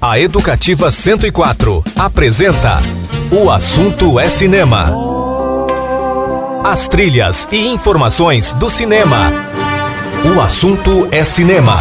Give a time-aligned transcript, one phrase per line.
[0.00, 2.80] A Educativa 104 apresenta
[3.32, 4.92] O Assunto é Cinema.
[6.62, 9.32] As trilhas e informações do cinema.
[10.36, 11.78] O Assunto é Cinema.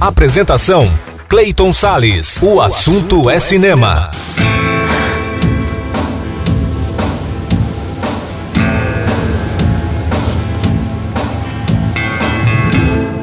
[0.00, 0.90] Apresentação:
[1.28, 2.42] Clayton Sales.
[2.42, 4.10] O Assunto é Cinema.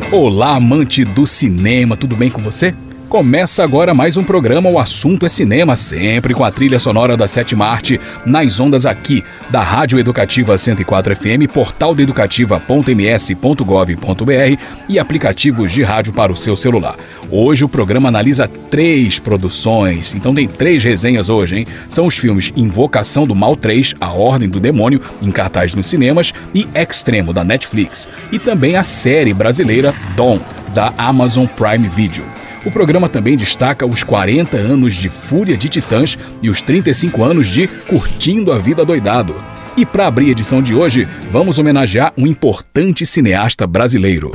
[0.09, 2.73] Olá, amante do cinema, tudo bem com você?
[3.09, 7.25] Começa agora mais um programa O Assunto é Cinema, sempre com a trilha sonora da
[7.25, 15.71] sétima arte, nas ondas aqui, da Rádio Educativa 104 FM, portal da educativa.ms.gov.br e aplicativos
[15.71, 16.97] de rádio para o seu celular.
[17.31, 21.67] Hoje o programa analisa três produções, então tem três resenhas hoje, hein?
[21.87, 26.33] São os filmes Invocação do Mal 3, A Ordem do Demônio, em cartaz nos cinemas,
[26.53, 28.05] e Extremo, da Netflix.
[28.33, 30.41] E também a série brasileira Dom,
[30.73, 32.25] da Amazon Prime Video.
[32.67, 37.47] O programa também destaca os 40 anos de Fúria de Titãs e os 35 anos
[37.47, 39.37] de Curtindo a Vida Doidado.
[39.77, 44.33] E para abrir a edição de hoje, vamos homenagear um importante cineasta brasileiro.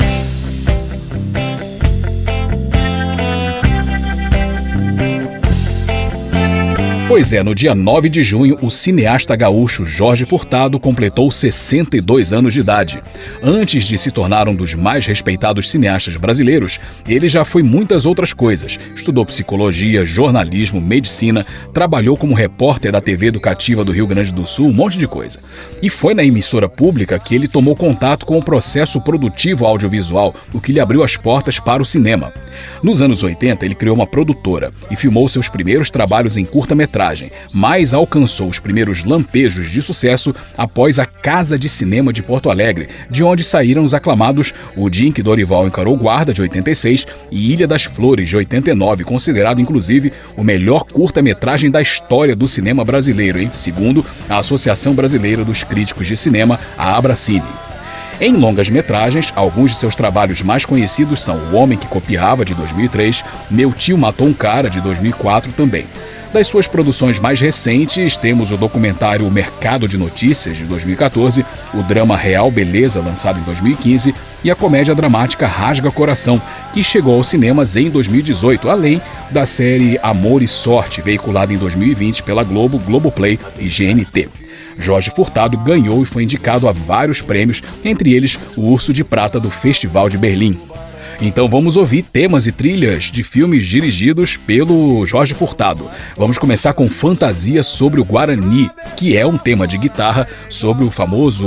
[7.12, 12.54] Pois é, no dia 9 de junho, o cineasta gaúcho Jorge Furtado completou 62 anos
[12.54, 13.02] de idade.
[13.42, 18.32] Antes de se tornar um dos mais respeitados cineastas brasileiros, ele já foi muitas outras
[18.32, 18.80] coisas.
[18.96, 24.68] Estudou psicologia, jornalismo, medicina, trabalhou como repórter da TV Educativa do Rio Grande do Sul,
[24.68, 25.38] um monte de coisa.
[25.82, 30.60] E foi na emissora pública que ele tomou contato com o processo produtivo audiovisual, o
[30.60, 32.32] que lhe abriu as portas para o cinema.
[32.82, 37.92] Nos anos 80, ele criou uma produtora e filmou seus primeiros trabalhos em curta-metragem, mas
[37.92, 43.24] alcançou os primeiros lampejos de sucesso após a Casa de Cinema de Porto Alegre, de
[43.24, 47.66] onde saíram os aclamados O Dia em que Dorival Encarou Guarda, de 86, e Ilha
[47.66, 53.50] das Flores, de 89, considerado inclusive o melhor curta-metragem da história do cinema brasileiro, hein?
[53.52, 57.42] segundo a Associação Brasileira dos Críticos de Cinema, a Abracine.
[58.20, 62.52] Em longas metragens, alguns de seus trabalhos mais conhecidos são O Homem que Copiava, de
[62.52, 65.86] 2003, Meu Tio Matou um Cara, de 2004 também.
[66.30, 72.14] Das suas produções mais recentes, temos o documentário Mercado de Notícias, de 2014, o drama
[72.14, 76.40] Real Beleza, lançado em 2015, e a comédia dramática Rasga Coração,
[76.74, 79.00] que chegou aos cinemas em 2018, além
[79.30, 84.41] da série Amor e Sorte, veiculada em 2020 pela Globo, Globoplay e GNT.
[84.78, 89.38] Jorge Furtado ganhou e foi indicado a vários prêmios, entre eles o Urso de Prata
[89.38, 90.58] do Festival de Berlim.
[91.24, 95.88] Então vamos ouvir temas e trilhas de filmes dirigidos pelo Jorge Furtado.
[96.16, 100.90] Vamos começar com Fantasia sobre o Guarani, que é um tema de guitarra sobre o
[100.90, 101.46] famoso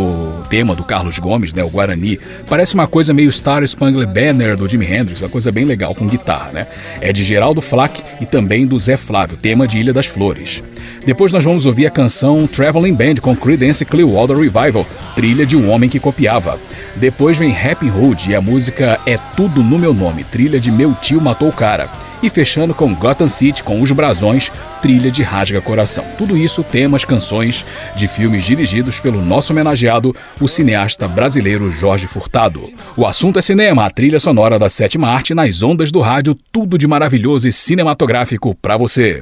[0.49, 2.17] tema do Carlos Gomes, né, o Guarani.
[2.47, 6.07] Parece uma coisa meio Star Spangled Banner do Jimi Hendrix, uma coisa bem legal com
[6.07, 6.67] guitarra, né?
[7.01, 10.63] É de Geraldo Flack e também do Zé Flávio, tema de Ilha das Flores.
[11.05, 14.85] Depois nós vamos ouvir a canção Traveling Band com Creedence Clearwater Revival,
[15.15, 16.59] trilha de um homem que copiava.
[16.95, 20.93] Depois vem Happy Hood e a música É Tudo no Meu Nome, trilha de Meu
[20.93, 21.89] Tio Matou o Cara.
[22.23, 24.51] E fechando com Gotham City com Os Brasões,
[24.81, 26.05] trilha de Rasga Coração.
[26.17, 27.65] Tudo isso temas, canções
[27.95, 32.63] de filmes dirigidos pelo nosso homenageado, o cineasta brasileiro Jorge Furtado.
[32.97, 36.77] O assunto é cinema, a trilha sonora da sétima arte nas ondas do rádio, tudo
[36.77, 39.21] de maravilhoso e cinematográfico para você.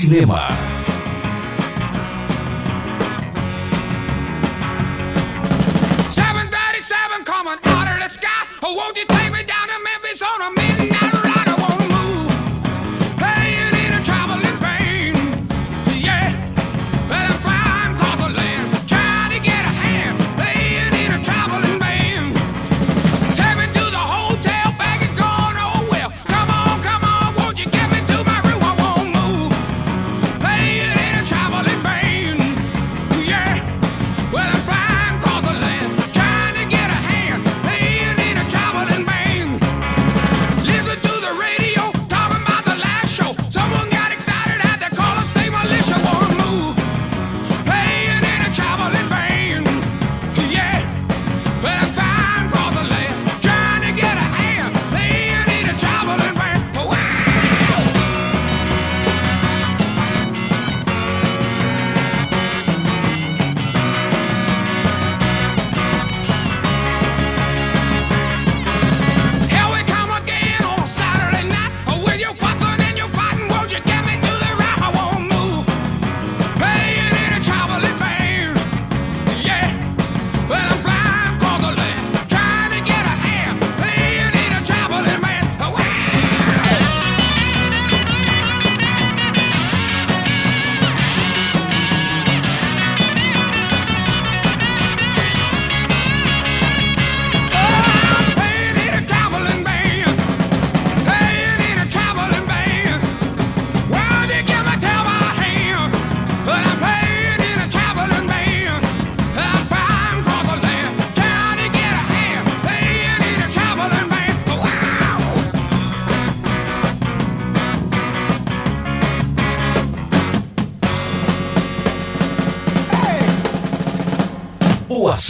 [0.00, 0.59] Cinema.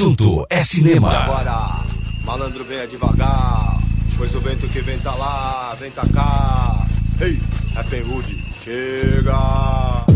[0.01, 1.13] Assunto é cinema.
[1.13, 1.85] E agora,
[2.25, 3.79] malandro venha devagar,
[4.17, 6.87] pois o vento que vem tá lá, vem tá cá.
[7.21, 7.39] Ei,
[7.77, 10.07] Happy Hood, chega!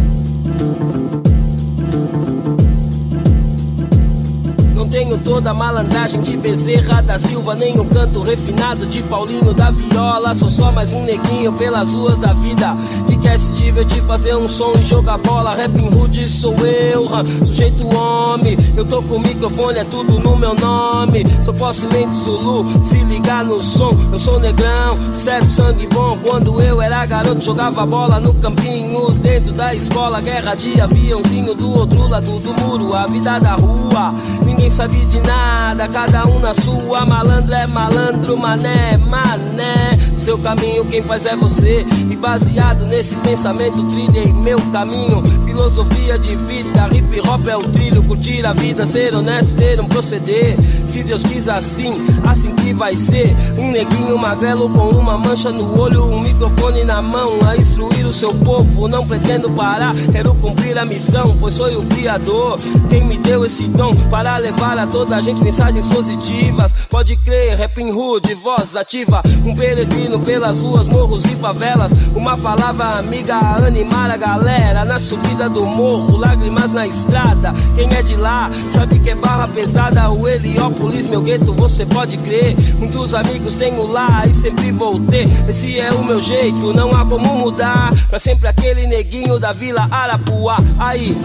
[4.94, 9.72] Tenho toda a malandragem de Bezerra da Silva, nem o canto refinado de Paulinho da
[9.72, 10.32] Viola.
[10.34, 12.76] Sou só mais um neguinho pelas ruas da vida
[13.08, 15.56] que quer se divertir, fazer um som e jogar bola.
[15.56, 17.08] Rapping rude sou eu,
[17.44, 18.56] sujeito homem.
[18.76, 21.24] Eu tô com o microfone, é tudo no meu nome.
[21.42, 23.90] Sou possemente Zulu, se ligar no som.
[24.12, 26.16] Eu sou negrão, sério, sangue bom.
[26.22, 30.20] Quando eu era garoto, jogava bola no campinho, dentro da escola.
[30.20, 34.14] Guerra de aviãozinho do outro lado do muro, a vida da rua.
[34.46, 37.04] Ninguém sabe de nada, cada um na sua.
[37.06, 39.98] Malandro é malandro, mané é mané.
[40.16, 41.86] Seu caminho quem faz é você.
[42.10, 45.22] E baseado nesse pensamento, trilhei meu caminho.
[45.44, 48.02] Filosofia de vida, hip hop é o trilho.
[48.04, 50.56] Curtir a vida, ser honesto, ter um proceder.
[50.86, 51.92] Se Deus quis assim,
[52.26, 53.34] assim que vai ser.
[53.58, 58.12] Um neguinho magrelo com uma mancha no olho, um microfone na mão, a instruir o
[58.12, 58.88] seu povo.
[58.88, 62.58] Não pretendo parar, quero cumprir a missão, pois sou o Criador.
[62.88, 66.74] Quem me deu esse dom para levar a toda a gente mensagens positivas.
[66.90, 69.22] Pode crer, rapping hood, voz ativa.
[69.44, 71.92] Um peregrino pelas ruas, morros e favelas.
[72.14, 74.84] Uma palavra amiga a animar a galera.
[74.84, 77.54] Na subida do morro, lágrimas na estrada.
[77.74, 80.10] Quem é de lá sabe que é barra pesada.
[80.10, 82.56] O Heliópolis, meu gueto, você pode crer.
[82.78, 85.28] Muitos amigos tenho lá e sempre vou ter.
[85.48, 87.92] Esse é o meu jeito, não há como mudar.
[88.08, 90.58] Pra sempre aquele neguinho da Vila Arapuá.
[90.78, 91.16] Aí,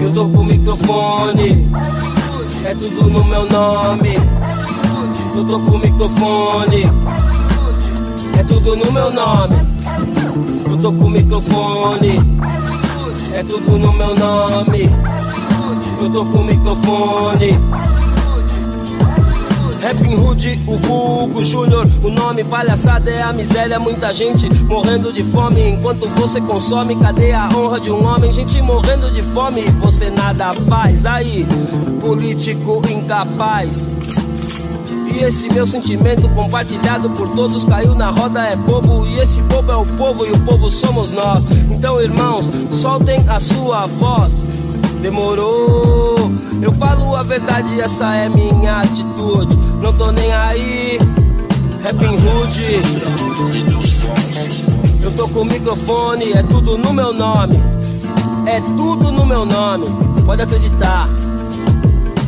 [0.00, 1.68] eu tô com o microfone.
[2.64, 4.16] É tudo no meu nome.
[5.36, 6.84] Eu tô com o microfone.
[8.38, 9.56] É tudo no meu nome.
[10.70, 12.20] Eu tô com o microfone.
[13.32, 14.90] É tudo no meu nome.
[16.00, 17.58] Eu tô com o microfone.
[19.82, 25.24] Rapping Hood, o vulgo Júnior O nome palhaçada é a miséria Muita gente morrendo de
[25.24, 28.32] fome Enquanto você consome, cadê a honra de um homem?
[28.32, 31.46] Gente morrendo de fome e você nada faz Aí,
[32.00, 33.98] político incapaz
[35.12, 39.72] e esse meu sentimento compartilhado por todos caiu na roda é bobo e esse bobo
[39.72, 41.44] é o povo e o povo somos nós.
[41.68, 44.48] Então, irmãos, soltem a sua voz.
[45.02, 46.30] Demorou,
[46.62, 49.69] eu falo a verdade, essa é minha atitude.
[49.80, 50.98] Não tô nem aí,
[51.82, 52.80] rapping rude.
[55.02, 57.60] Eu tô com o microfone, é tudo no meu nome.
[58.46, 59.86] É tudo no meu nome,
[60.26, 61.08] pode acreditar.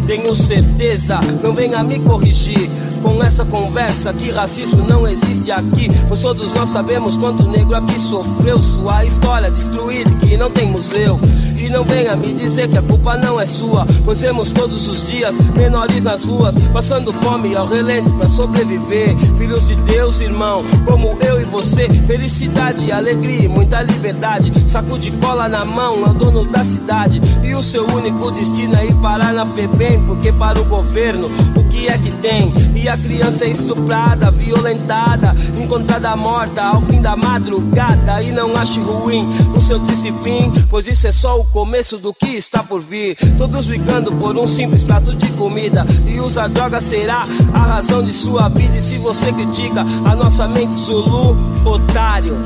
[0.06, 2.70] Tenho certeza, não venha me corrigir
[3.02, 5.88] com essa conversa que racismo não existe aqui.
[6.08, 11.18] Pois todos nós sabemos quanto negro aqui sofreu sua história destruída que não tem museu.
[11.62, 15.06] E não venha me dizer que a culpa não é sua, pois vemos todos os
[15.06, 19.16] dias menores nas ruas, passando fome ao relento para sobreviver.
[19.38, 24.52] Filhos de Deus, irmão, como eu e você, felicidade, alegria e muita liberdade.
[24.68, 27.20] Saco de cola na mão, é o dono da cidade.
[27.44, 31.62] E o seu único destino é ir parar na FEBEM, porque para o governo, o
[31.72, 32.52] que é que tem?
[32.76, 38.22] E a criança é estuprada, violentada, encontrada morta ao fim da madrugada.
[38.22, 39.26] E não ache ruim
[39.56, 43.16] o seu triste fim, pois isso é só o começo do que está por vir.
[43.38, 45.86] Todos brigando por um simples prato de comida.
[46.06, 47.24] E usar droga será
[47.54, 48.76] a razão de sua vida.
[48.76, 52.36] E se você critica a nossa mente Zulu, otário,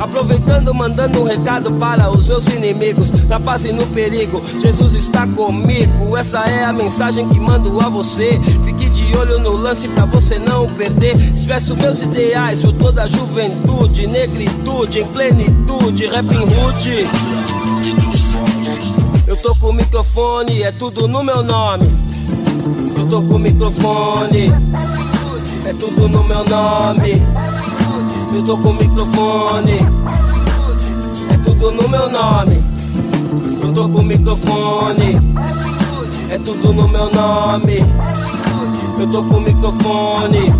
[0.00, 5.26] Aproveitando, mandando um recado para os meus inimigos, na paz e no perigo, Jesus está
[5.26, 6.16] comigo.
[6.16, 8.40] Essa é a mensagem que mando a você.
[8.64, 11.16] Fique de olho no lance pra você não perder.
[11.34, 17.08] Expresso meus ideais por toda a juventude, negritude em plenitude, rapping hood.
[19.26, 21.84] Eu tô com o microfone, é tudo no meu nome.
[22.96, 24.50] Eu tô com o microfone,
[25.66, 27.22] é tudo no meu nome.
[28.32, 29.80] Eu tô com o microfone,
[31.32, 32.62] é tudo no meu nome.
[33.60, 35.16] Eu tô com o microfone,
[36.30, 37.84] é tudo no meu nome.
[38.98, 40.52] Eu tô com o microfone.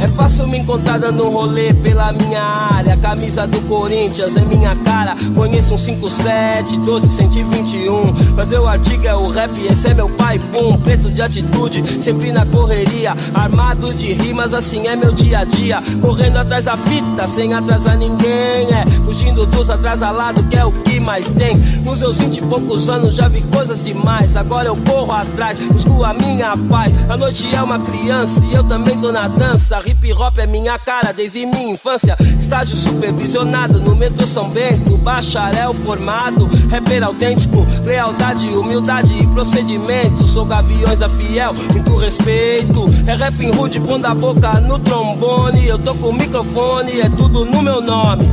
[0.00, 2.96] É fácil me encontrar dando rolê pela minha área.
[2.96, 5.16] Camisa do Corinthians é minha cara.
[5.34, 8.14] Conheço um 57, 12, 121.
[8.36, 10.76] Fazer o artigo é o rap, esse é meu pai, pum.
[10.78, 13.16] Preto de atitude, sempre na correria.
[13.34, 15.82] Armado de rimas, assim é meu dia a dia.
[16.00, 18.72] Correndo atrás da fita, sem atrasar ninguém.
[18.72, 21.56] É, fugindo dos atrasalados, que é o que mais tem.
[21.56, 24.36] Nos meus 20 e poucos anos já vi coisas demais.
[24.36, 26.92] Agora eu corro atrás, busco a minha paz.
[27.08, 30.76] A noite é uma criança e eu também tô na dança Hip hop é minha
[30.80, 32.16] cara desde minha infância.
[32.38, 34.96] Estágio supervisionado no metrô São Bento.
[34.98, 37.64] Bacharel formado, rapper autêntico.
[37.84, 40.26] Lealdade, humildade e procedimento.
[40.26, 42.86] Sou gaviões da fiel, muito respeito.
[43.06, 45.66] É rap em rude, pondo a boca no trombone.
[45.66, 48.28] Eu tô com o microfone, é tudo no meu nome.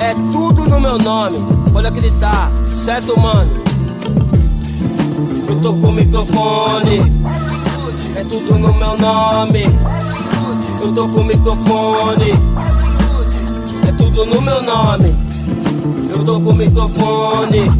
[0.00, 1.36] É tudo no meu nome.
[1.72, 2.50] Pode acreditar,
[2.84, 3.50] certo, mano?
[5.48, 7.00] Eu tô com o microfone.
[8.16, 9.64] É tudo no meu nome.
[10.86, 12.30] Eu tô com o microfone.
[13.88, 15.16] É tudo no meu nome.
[16.10, 17.72] Eu tô com o microfone.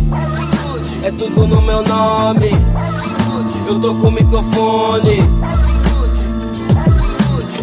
[1.04, 2.50] É tudo no meu nome.
[3.68, 5.22] Eu tô com o microfone.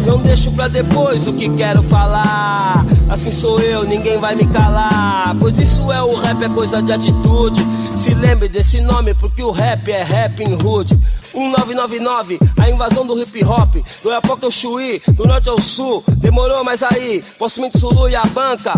[0.06, 2.86] Não deixo pra depois o que quero falar.
[3.10, 5.36] Assim sou eu, ninguém vai me calar.
[5.38, 7.62] Pois isso é o rap, é coisa de atitude.
[7.98, 10.98] Se lembre desse nome, porque o rap é rapping hood.
[11.34, 13.76] 1999, a invasão do hip hop.
[14.02, 16.02] Do Iapoca ao Chuí, do norte ao sul.
[16.18, 18.72] Demorou, mas aí, Possumente Sulu e a banca.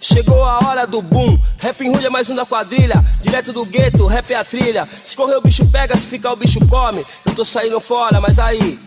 [0.00, 3.02] Chegou a hora do boom, rap é mais um da quadrilha.
[3.22, 4.86] Direto do gueto, rap é a trilha.
[5.02, 7.04] Se correr o bicho pega, se ficar o bicho come.
[7.24, 8.78] Eu tô saindo fora, mas aí,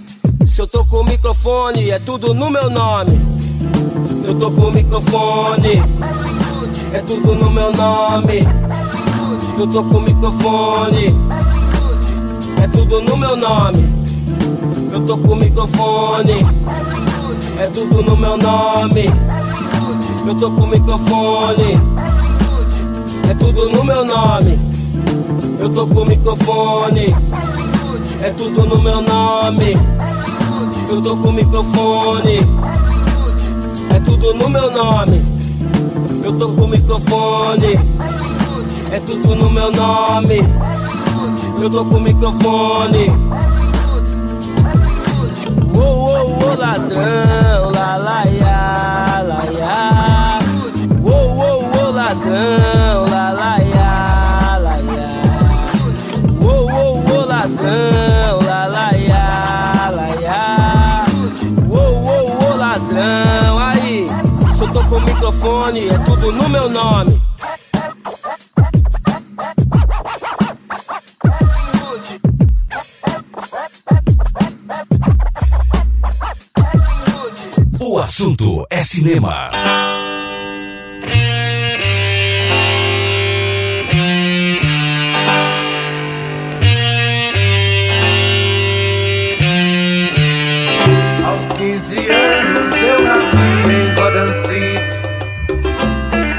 [0.45, 3.19] se eu tô com o microfone, é tudo no meu nome.
[4.27, 5.81] Eu tô com o microfone,
[6.93, 8.45] é tudo no meu nome.
[9.57, 11.15] Eu tô com o microfone,
[12.61, 13.87] é tudo no meu nome.
[14.91, 16.45] Eu tô com o microfone,
[17.59, 19.05] é tudo no meu nome.
[20.27, 21.79] Eu tô com o microfone,
[23.29, 24.59] é tudo no meu nome.
[25.59, 27.15] Eu tô com o microfone,
[28.21, 29.77] é tudo no meu nome.
[30.89, 32.39] Eu tô com o microfone.
[33.93, 35.21] É tudo no meu nome.
[36.23, 37.79] Eu tô com o microfone.
[38.91, 40.39] É tudo no meu nome.
[41.59, 43.09] Eu tô com o microfone.
[45.73, 50.39] Ô, ô, ô, ladrão, lá, lá, ia, lá, ia.
[51.03, 55.09] Ô, ô, ô, ladrão, lá, lá, ia, lá, ia.
[56.39, 58.07] Ô, ô, ô, ladrão.
[64.89, 67.16] com o microfone, é tudo no meu nome.
[78.17, 79.51] Assunto é cinema.
[91.27, 93.37] Aos 15 anos eu nasci
[93.69, 94.99] em Gotham City.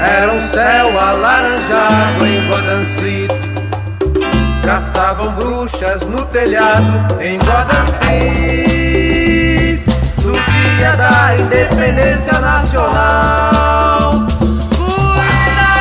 [0.01, 4.63] Era um céu alaranjado em Gotham City.
[4.65, 9.08] Caçavam bruxas no telhado em Gotham City.
[10.79, 14.11] Dia da independência nacional.
[14.77, 15.75] Cuidado!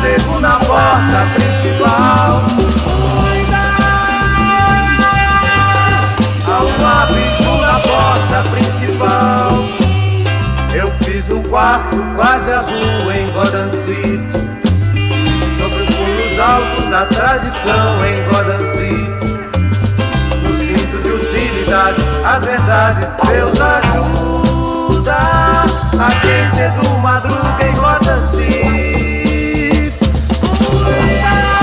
[0.00, 2.40] segunda porta principal.
[3.20, 3.84] Cuidado!
[6.64, 9.52] Um abismo na porta principal.
[11.04, 14.32] Fiz um quarto quase azul em Gotham City
[15.58, 19.33] Sobre os muros altos da tradição em Gotham City
[22.24, 27.64] as verdades Deus ajuda a quem cedo madruga
[28.22, 29.92] City
[30.84, 31.54] Cuidado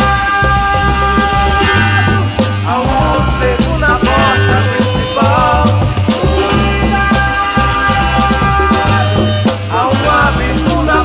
[2.67, 5.81] Ao mundo segunda porta principal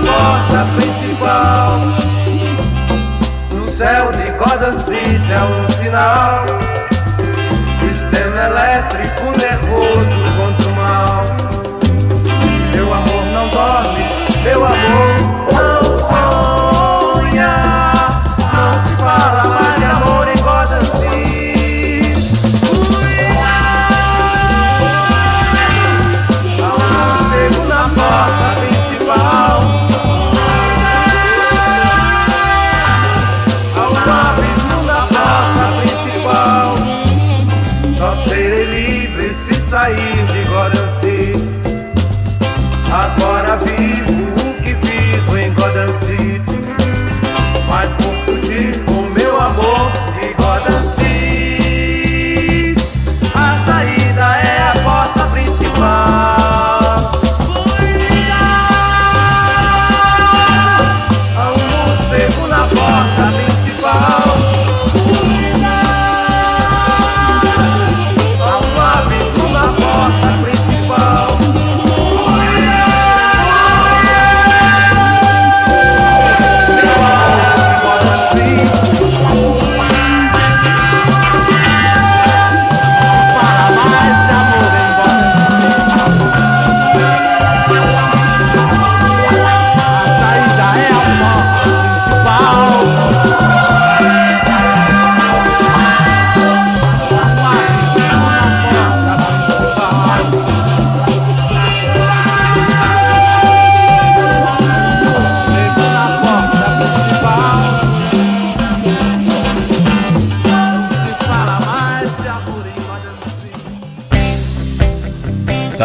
[0.07, 1.81] porta principal.
[3.53, 6.66] No céu de Gotham City é um sinal.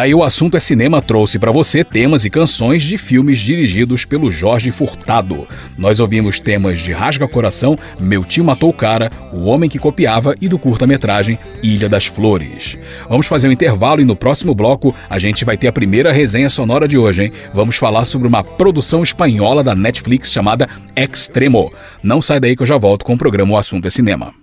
[0.02, 4.32] Daí o assunto é cinema trouxe para você temas e canções de filmes dirigidos pelo
[4.32, 5.48] Jorge Furtado.
[5.78, 10.34] Nós ouvimos temas de Rasga Coração, Meu Tio Matou o Cara, O Homem que Copiava
[10.42, 12.80] e do curta-metragem Ilha das Flores.
[13.08, 16.50] Vamos fazer um intervalo e no próximo bloco a gente vai ter a primeira resenha
[16.50, 17.34] sonora de hoje, hein?
[17.54, 21.72] Vamos falar sobre uma produção espanhola da Netflix chamada Extremo.
[22.02, 24.41] Não sai daí que eu já volto com o programa O Assunto é Cinema.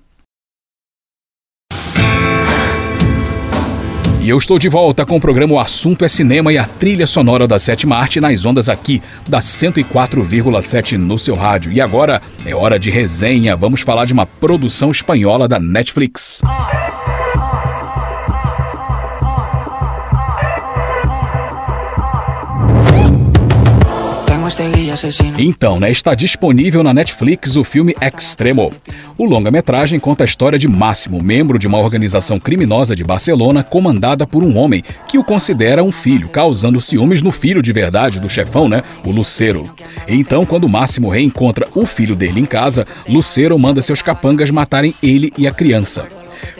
[4.28, 7.06] E eu estou de volta com o programa O Assunto é Cinema e a trilha
[7.06, 11.72] sonora da Sétima Arte nas ondas aqui, da 104,7 no seu rádio.
[11.72, 13.56] E agora é hora de resenha.
[13.56, 16.42] Vamos falar de uma produção espanhola da Netflix.
[25.38, 28.72] Então, né, está disponível na Netflix o filme Extremo.
[29.16, 34.26] O longa-metragem conta a história de Máximo, membro de uma organização criminosa de Barcelona comandada
[34.26, 38.28] por um homem que o considera um filho, causando ciúmes no filho de verdade do
[38.28, 39.70] chefão, né, o Lucero.
[40.06, 45.32] Então, quando Máximo reencontra o filho dele em casa, Lucero manda seus capangas matarem ele
[45.36, 46.06] e a criança.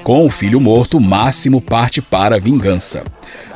[0.03, 3.05] Com o filho morto, Máximo parte para a vingança.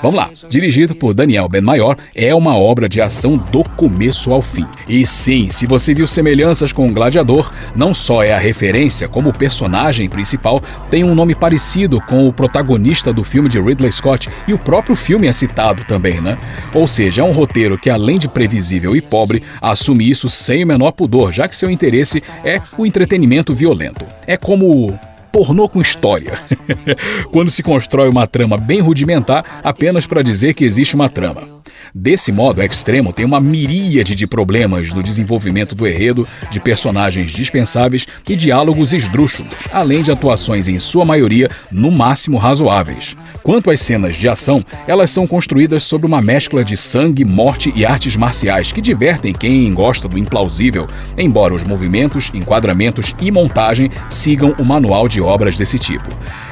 [0.02, 0.30] Vamos lá.
[0.48, 4.66] Dirigido por Daniel Ben Maior, é uma obra de ação do começo ao fim.
[4.88, 9.30] E sim, se você viu semelhanças com o Gladiador, não só é a referência, como
[9.30, 14.28] o personagem principal tem um nome parecido com o protagonista do filme de Ridley Scott
[14.48, 16.36] e o próprio filme é citado também, né?
[16.74, 20.66] Ou seja, é um roteiro que além de previsível e pobre, assume isso sem o
[20.66, 24.04] menor pudor, já que seu interesse é o entretenimento violento.
[24.26, 24.98] É como
[25.32, 26.38] pornô com história.
[27.32, 31.62] Quando se constrói uma trama bem rudimentar apenas para dizer que existe uma trama.
[31.94, 38.06] Desse modo, Extremo tem uma miríade de problemas no desenvolvimento do enredo, de personagens dispensáveis
[38.26, 43.14] e diálogos esdrúxulos, além de atuações em sua maioria no máximo razoáveis.
[43.42, 47.84] Quanto às cenas de ação, elas são construídas sobre uma mescla de sangue, morte e
[47.84, 50.86] artes marciais que divertem quem gosta do implausível,
[51.18, 56.08] embora os movimentos, enquadramentos e montagem sigam o manual de obras desse tipo.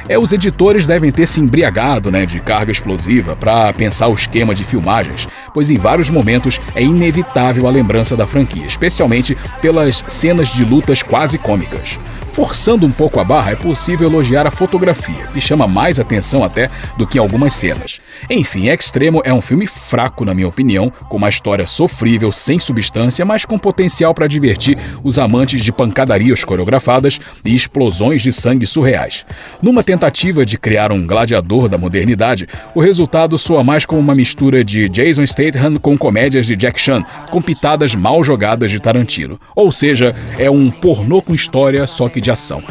[0.07, 4.55] É, os editores devem ter se embriagado né, de carga explosiva para pensar o esquema
[4.55, 10.49] de filmagens, pois em vários momentos é inevitável a lembrança da franquia, especialmente pelas cenas
[10.49, 11.99] de lutas quase cômicas.
[12.33, 16.69] Forçando um pouco a barra, é possível elogiar a fotografia, que chama mais atenção até
[16.97, 17.99] do que algumas cenas.
[18.29, 23.25] Enfim, Extremo é um filme fraco, na minha opinião, com uma história sofrível, sem substância,
[23.25, 29.25] mas com potencial para divertir os amantes de pancadarias coreografadas e explosões de sangue surreais.
[29.61, 34.63] Numa tentativa de criar um gladiador da modernidade, o resultado soa mais como uma mistura
[34.63, 39.37] de Jason Statham com comédias de Jack Chan, com pitadas mal jogadas de Tarantino.
[39.53, 42.63] Ou seja, é um pornô com história, só que de ação.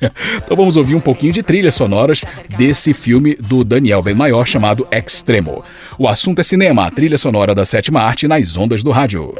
[0.36, 2.24] então vamos ouvir um pouquinho de trilhas sonoras
[2.56, 5.64] desse filme do Daniel Ben Maior chamado Extremo.
[5.98, 9.34] O assunto é cinema, a trilha sonora da sétima arte nas ondas do rádio.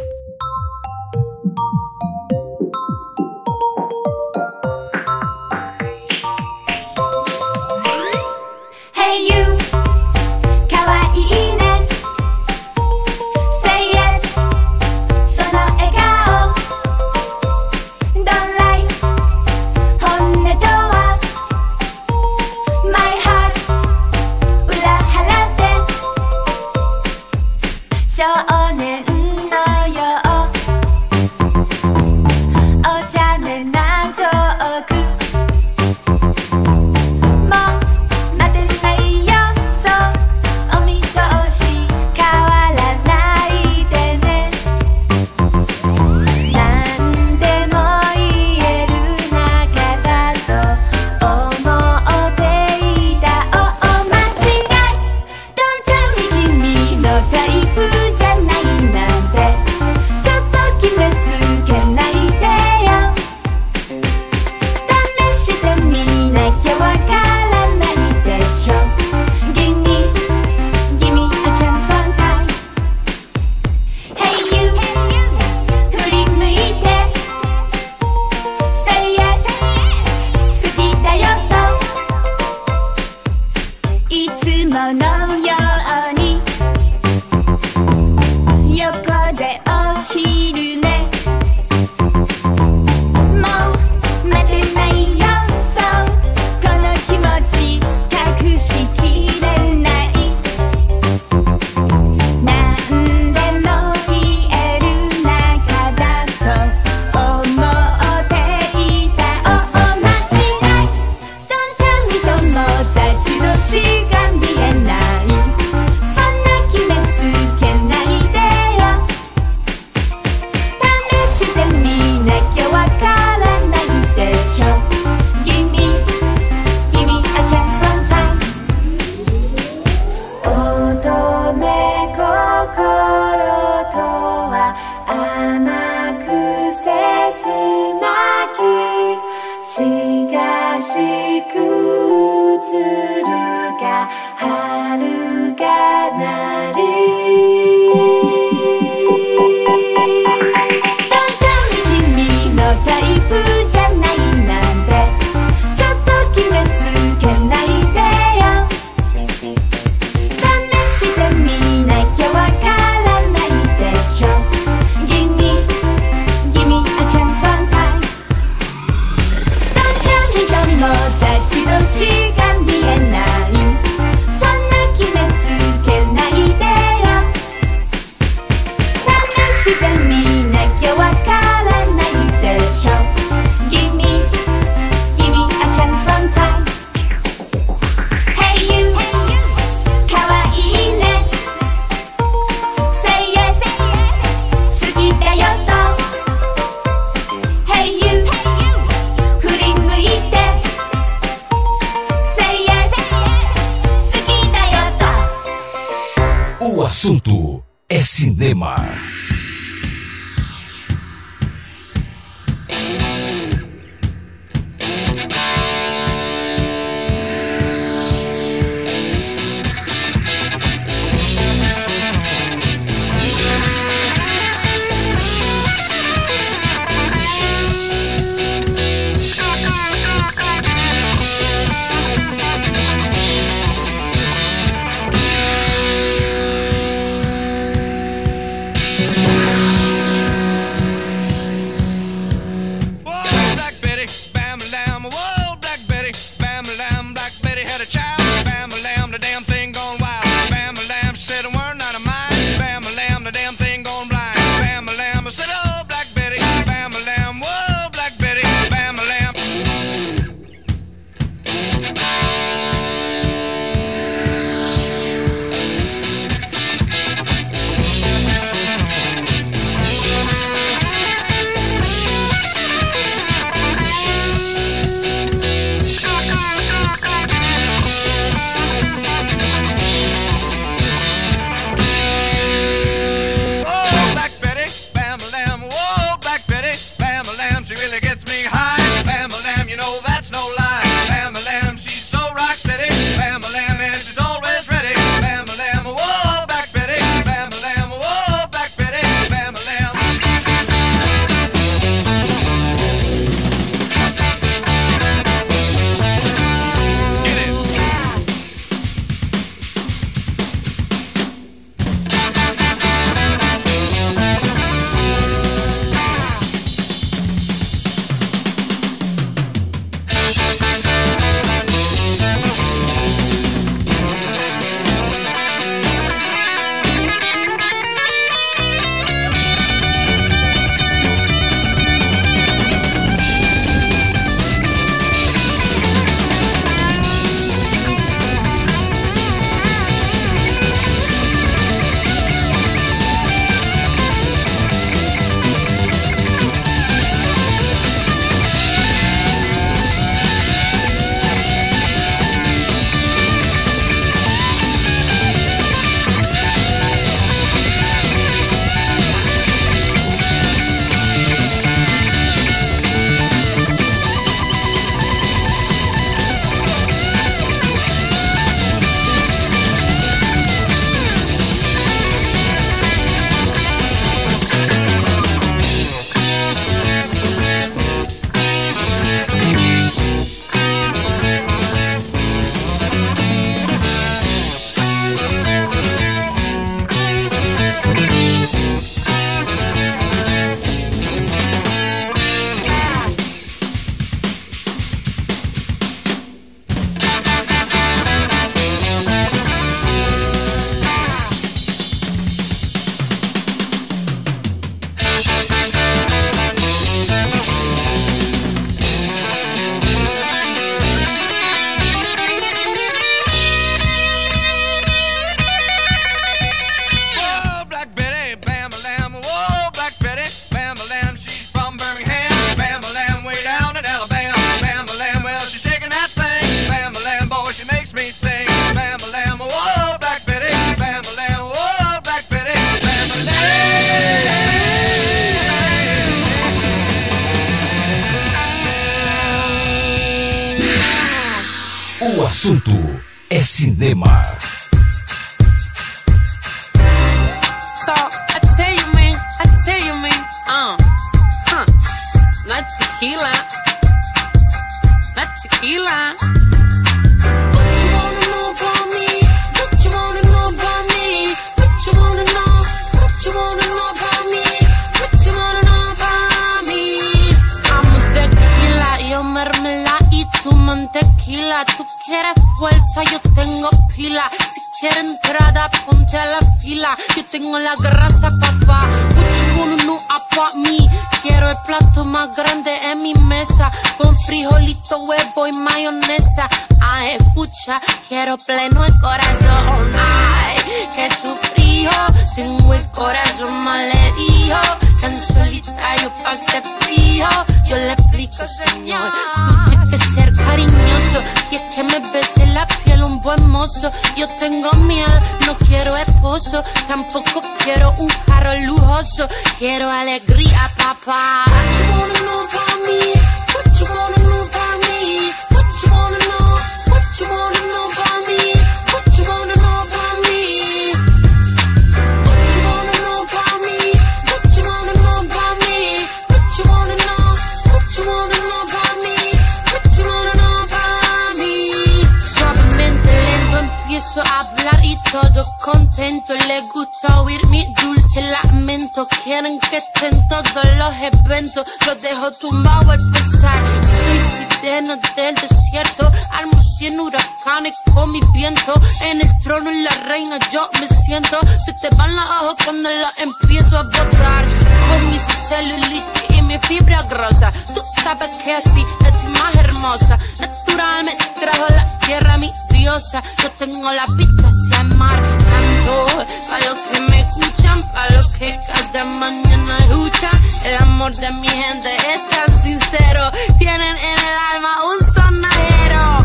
[541.86, 543.62] los dejo tumbado al pasar.
[543.82, 548.74] Suicidé en del desierto, almo 100 huracanes con mi viento.
[549.02, 551.38] En el trono y la reina yo me siento.
[551.64, 554.44] Se te van las ojos cuando las empiezo a botar.
[554.88, 556.02] Con mi celulitis
[556.36, 560.18] y mi fibra gruesa, tú sabes que así es más hermosa.
[560.40, 562.52] Naturalmente trajo la tierra a mi
[562.88, 565.22] yo tengo la pista hacia el mar.
[565.22, 566.06] Tanto
[566.48, 570.40] para los que me escuchan, para los que cada mañana luchan.
[570.64, 573.30] El amor de mi gente es tan sincero.
[573.58, 576.24] Tienen en el alma un sonajero.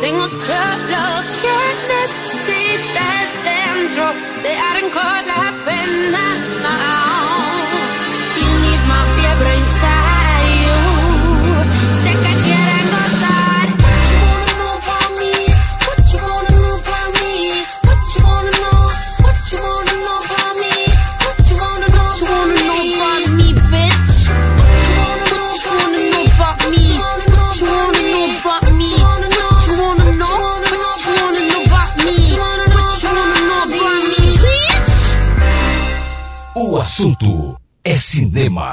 [0.00, 1.56] Tengo todo lo que
[1.94, 3.21] necesitas.
[3.72, 4.12] control.
[4.44, 7.11] They aren't caught la pena.
[36.72, 37.54] O assunto
[37.84, 38.70] é cinema.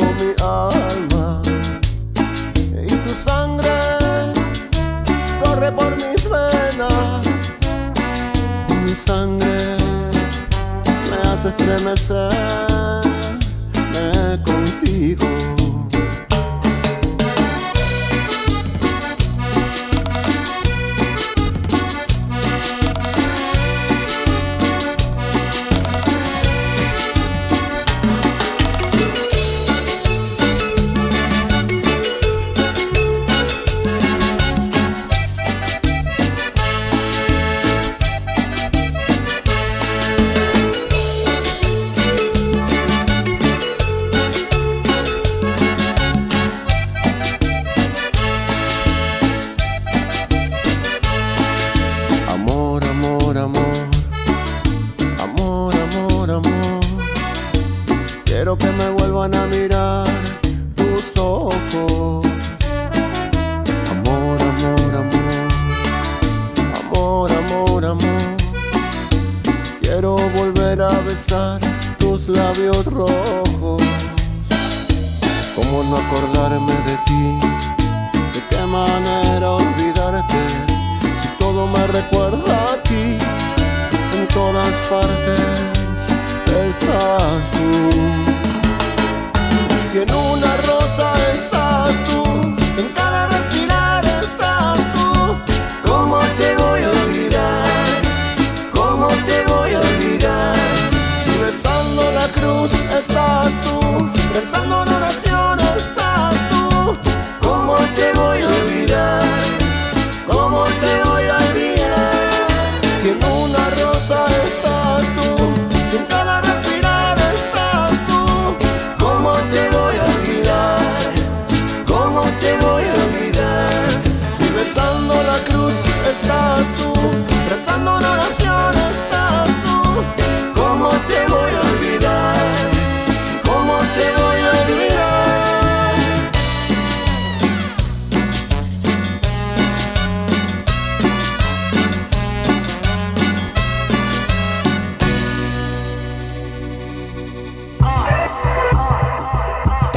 [0.00, 1.40] mi alma
[2.86, 3.70] y tu sangre
[5.40, 7.24] corre por mis venas.
[8.82, 9.76] Mi sangre
[11.10, 12.30] me hace estremecer,
[14.44, 15.55] contigo.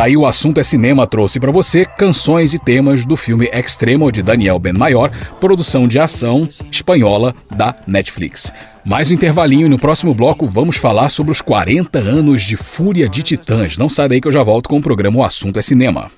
[0.09, 4.23] Aí o assunto é cinema trouxe para você canções e temas do filme Extremo de
[4.23, 8.51] Daniel Ben Maior, produção de ação espanhola da Netflix.
[8.83, 13.07] Mais um intervalinho e no próximo bloco vamos falar sobre os 40 anos de Fúria
[13.07, 13.77] de Titãs.
[13.77, 16.09] Não sai daí que eu já volto com o programa O Assunto é Cinema.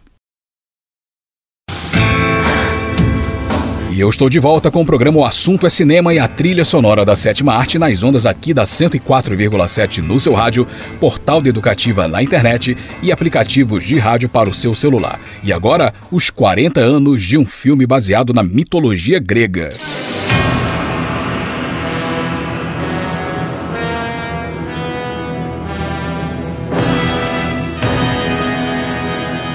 [4.02, 7.06] Eu estou de volta com o programa O Assunto é Cinema e a trilha sonora
[7.06, 10.68] da sétima arte nas ondas aqui da 104,7 no seu rádio,
[11.00, 15.22] portal de educativa na internet e aplicativos de rádio para o seu celular.
[15.44, 19.70] E agora, os 40 anos de um filme baseado na mitologia grega.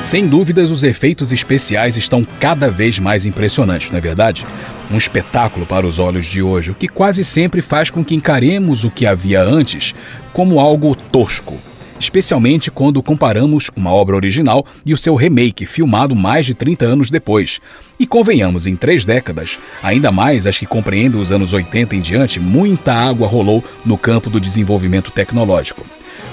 [0.06, 4.46] Sem dúvidas, os efeitos especiais estão cada vez mais impressionantes, não é verdade?
[4.88, 8.84] Um espetáculo para os olhos de hoje, o que quase sempre faz com que encaremos
[8.84, 9.96] o que havia antes
[10.32, 11.58] como algo tosco.
[11.98, 17.10] Especialmente quando comparamos uma obra original e o seu remake, filmado mais de 30 anos
[17.10, 17.60] depois.
[17.98, 22.38] E convenhamos, em três décadas, ainda mais as que compreendem os anos 80 em diante,
[22.38, 25.84] muita água rolou no campo do desenvolvimento tecnológico.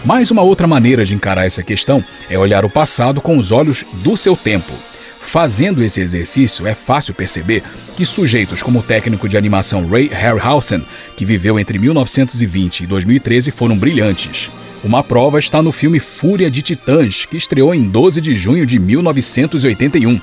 [0.05, 3.85] Mas uma outra maneira de encarar essa questão é olhar o passado com os olhos
[4.03, 4.73] do seu tempo.
[5.21, 7.63] Fazendo esse exercício, é fácil perceber
[7.95, 10.85] que sujeitos como o técnico de animação Ray Harryhausen,
[11.15, 14.51] que viveu entre 1920 e 2013, foram brilhantes.
[14.83, 18.77] Uma prova está no filme Fúria de Titãs, que estreou em 12 de junho de
[18.77, 20.19] 1981.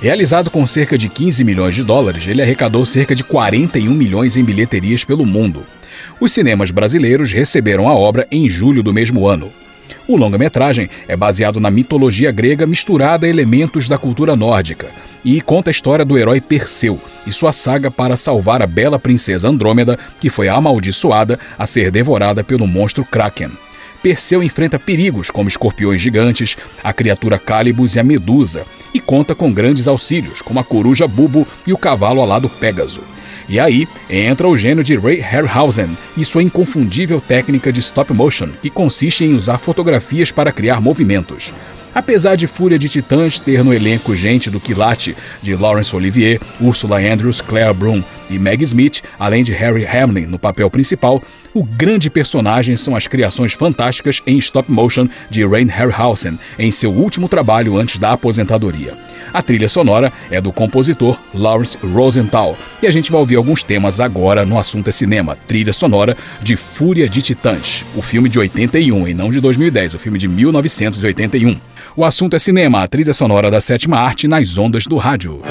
[0.00, 4.44] Realizado com cerca de 15 milhões de dólares, ele arrecadou cerca de 41 milhões em
[4.44, 5.64] bilheterias pelo mundo.
[6.20, 9.52] Os cinemas brasileiros receberam a obra em julho do mesmo ano.
[10.08, 14.88] O longa-metragem é baseado na mitologia grega misturada a elementos da cultura nórdica
[15.24, 19.48] e conta a história do herói Perseu e sua saga para salvar a bela princesa
[19.48, 23.50] Andrômeda, que foi amaldiçoada a ser devorada pelo monstro Kraken.
[24.00, 29.52] Perseu enfrenta perigos como escorpiões gigantes, a criatura Calibus e a Medusa, e conta com
[29.52, 33.00] grandes auxílios, como a coruja Bubo e o cavalo alado Pégaso.
[33.48, 38.48] E aí entra o gênio de Ray Harryhausen e sua inconfundível técnica de stop motion,
[38.60, 41.52] que consiste em usar fotografias para criar movimentos.
[41.96, 46.98] Apesar de Fúria de Titãs ter no elenco gente do quilate de Laurence Olivier, Ursula
[46.98, 51.22] Andrews, Claire Broom e Meg Smith, além de Harry Hamlin no papel principal,
[51.54, 56.92] o grande personagem são as criações fantásticas em stop motion de Rain Harryhausen em seu
[56.92, 58.92] último trabalho antes da aposentadoria.
[59.32, 64.00] A trilha sonora é do compositor Lawrence Rosenthal e a gente vai ouvir alguns temas
[64.00, 65.36] agora no assunto é cinema.
[65.46, 69.98] Trilha sonora de Fúria de Titãs, o filme de 81 e não de 2010, o
[69.98, 71.58] filme de 1981.
[71.96, 75.42] O assunto é cinema, a trilha sonora da sétima arte nas ondas do rádio.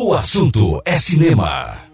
[0.00, 1.87] O assunto é cinema.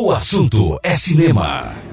[0.00, 1.87] O assunto é cinema.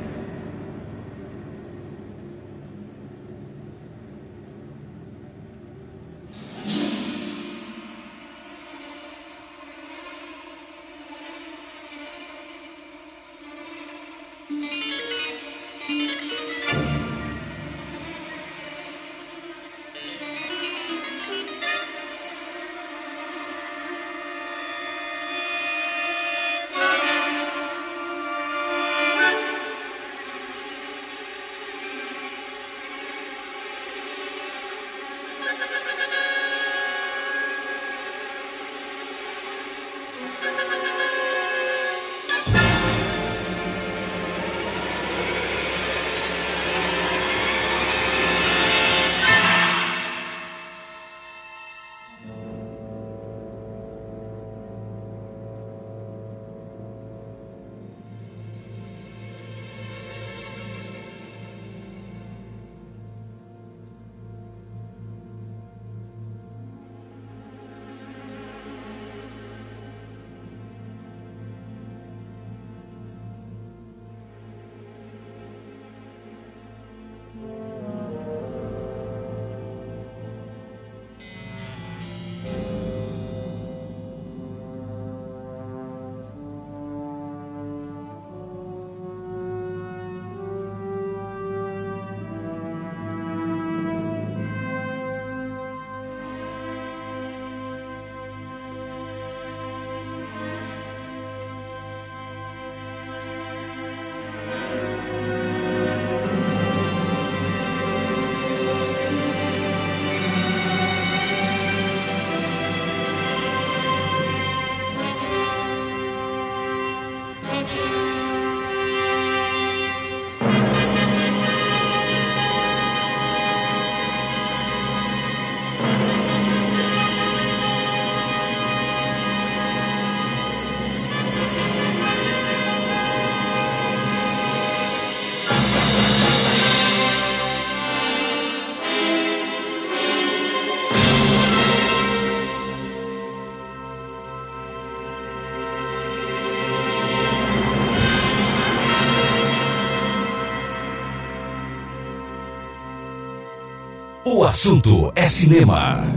[154.55, 156.14] Assunto é cinema.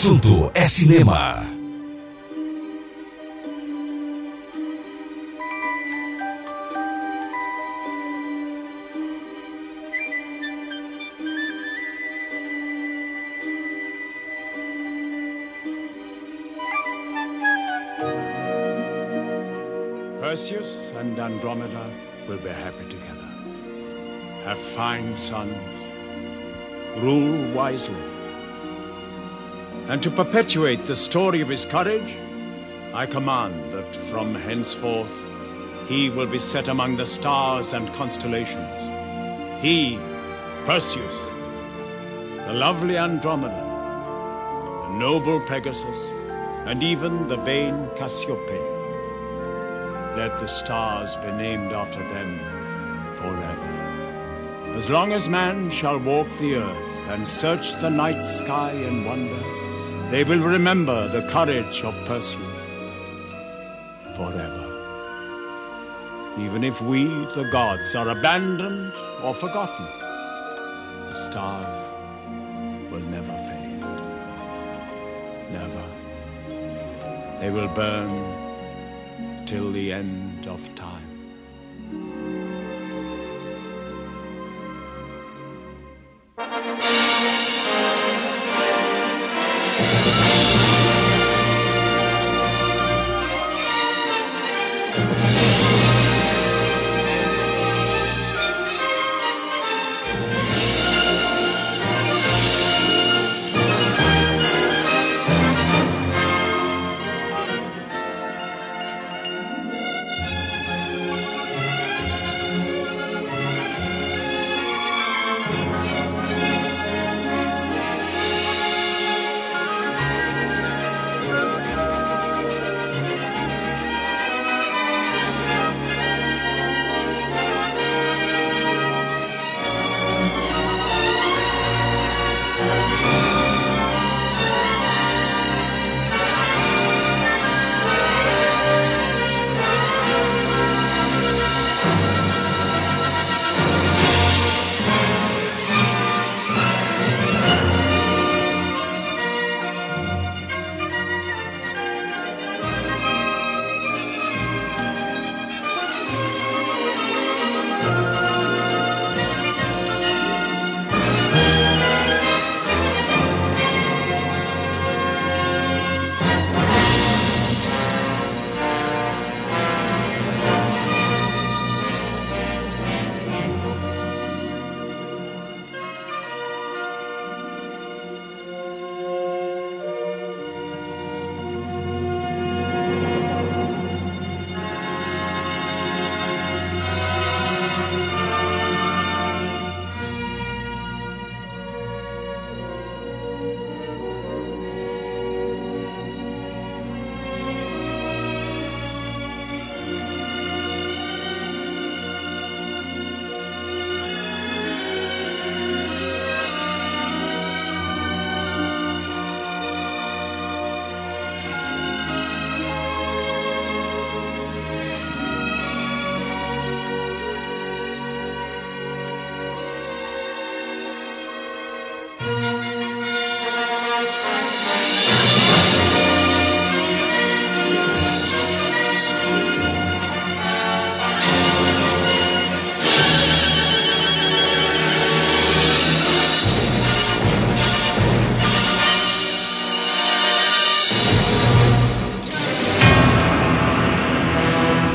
[0.00, 1.46] Assunto é cinema.
[20.22, 21.90] Perseus and Andromeda
[22.26, 23.28] will be happy together.
[24.46, 25.52] Have fine sons.
[27.02, 28.09] Rule wisely.
[29.90, 32.14] And to perpetuate the story of his courage,
[32.94, 35.10] I command that from henceforth
[35.88, 38.84] he will be set among the stars and constellations.
[39.60, 39.98] He,
[40.64, 41.26] Perseus,
[42.46, 43.66] the lovely Andromeda,
[44.86, 46.08] the noble Pegasus,
[46.66, 48.62] and even the vain Cassiopeia.
[50.16, 52.38] Let the stars be named after them
[53.16, 54.76] forever.
[54.76, 59.59] As long as man shall walk the earth and search the night sky in wonder,
[60.10, 62.60] they will remember the courage of Perseus
[64.16, 64.66] forever.
[66.38, 67.04] Even if we,
[67.36, 68.92] the gods, are abandoned
[69.22, 69.86] or forgotten,
[71.08, 71.92] the stars
[72.90, 73.80] will never fade.
[75.52, 75.84] Never.
[77.40, 80.99] They will burn till the end of time.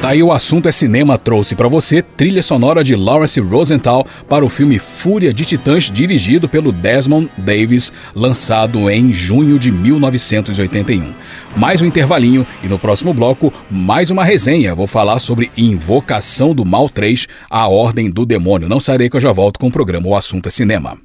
[0.05, 4.45] Tá aí o assunto é cinema trouxe para você trilha sonora de Lawrence Rosenthal para
[4.45, 11.11] o filme Fúria de Titãs dirigido pelo Desmond Davis, lançado em junho de 1981.
[11.57, 14.75] Mais um intervalinho e no próximo bloco mais uma resenha.
[14.75, 18.69] Vou falar sobre Invocação do Mal 3, A Ordem do Demônio.
[18.69, 20.99] Não sairei que eu já volto com o programa O Assunto é Cinema.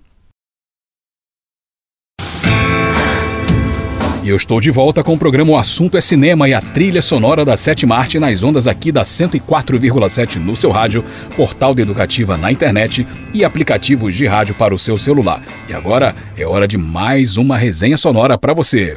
[4.30, 7.44] Eu estou de volta com o programa O Assunto é Cinema e a trilha sonora
[7.44, 11.04] da Sétima Arte nas ondas aqui da 104,7 no seu rádio,
[11.36, 15.42] portal de educativa na internet e aplicativos de rádio para o seu celular.
[15.68, 18.96] E agora é hora de mais uma resenha sonora para você.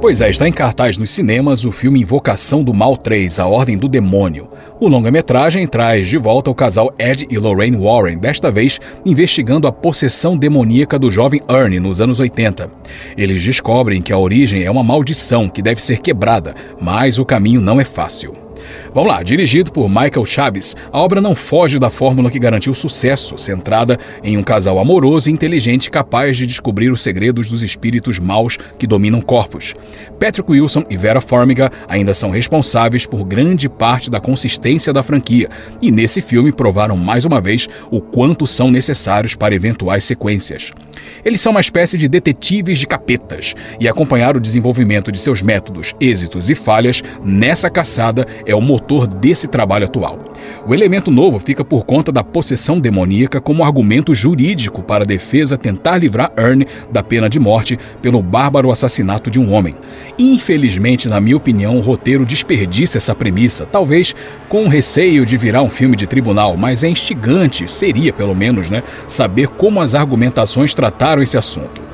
[0.00, 3.76] Pois é, está em cartaz nos cinemas o filme Invocação do Mal 3, A Ordem
[3.76, 4.48] do Demônio.
[4.80, 9.72] O longa-metragem traz de volta o casal Ed e Lorraine Warren, desta vez investigando a
[9.72, 12.70] possessão demoníaca do jovem Ernie nos anos 80.
[13.14, 17.60] Eles descobrem que a origem é uma maldição que deve ser quebrada, mas o caminho
[17.60, 18.49] não é fácil.
[18.92, 23.38] Vamos lá, dirigido por Michael Chaves, a obra não foge da fórmula que garantiu sucesso,
[23.38, 28.58] centrada em um casal amoroso e inteligente capaz de descobrir os segredos dos espíritos maus
[28.78, 29.74] que dominam corpos.
[30.18, 35.48] Patrick Wilson e Vera Farmiga ainda são responsáveis por grande parte da consistência da franquia,
[35.80, 40.72] e nesse filme provaram mais uma vez o quanto são necessários para eventuais sequências.
[41.24, 45.94] Eles são uma espécie de detetives de capetas, e acompanhar o desenvolvimento de seus métodos,
[46.00, 50.18] êxitos e falhas nessa caçada é o motor desse trabalho atual.
[50.66, 55.56] O elemento novo fica por conta da possessão demoníaca como argumento jurídico para a defesa
[55.56, 59.74] tentar livrar Ernie da pena de morte pelo bárbaro assassinato de um homem.
[60.18, 64.14] Infelizmente, na minha opinião, o roteiro desperdiça essa premissa, talvez
[64.48, 68.82] com receio de virar um filme de tribunal, mas é instigante, seria pelo menos, né,
[69.08, 71.89] saber como as argumentações trataram esse assunto.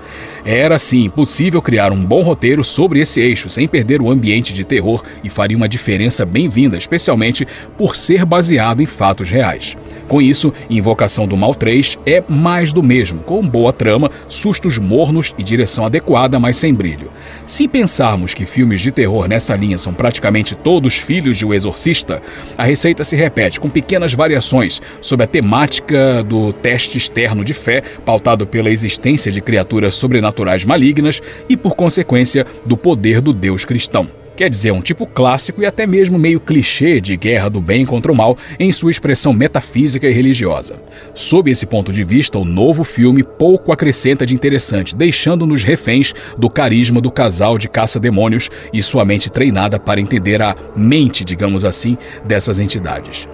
[0.47, 4.64] Era sim possível criar um bom roteiro sobre esse eixo sem perder o ambiente de
[4.64, 7.44] terror e faria uma diferença bem-vinda, especialmente
[7.76, 9.76] por ser baseado em fatos reais.
[10.09, 15.34] Com isso, Invocação do Mal 3 é mais do mesmo, com boa trama, sustos mornos
[15.36, 17.11] e direção adequada, mas sem brilho.
[17.44, 22.22] Se pensarmos que filmes de terror nessa linha são praticamente todos filhos de O Exorcista,
[22.57, 27.82] a receita se repete com pequenas variações sobre a temática do teste externo de fé,
[28.04, 34.25] pautado pela existência de criaturas sobrenaturais malignas e, por consequência, do poder do Deus cristão.
[34.37, 38.12] Quer dizer, um tipo clássico e até mesmo meio clichê de guerra do bem contra
[38.12, 40.76] o mal em sua expressão metafísica e religiosa.
[41.14, 46.51] Sob esse ponto de vista, o novo filme pouco acrescenta de interessante, deixando-nos reféns do
[46.51, 51.97] carisma do casal de caça-demônios e sua mente treinada para entender a mente, digamos assim,
[52.22, 53.26] dessas entidades.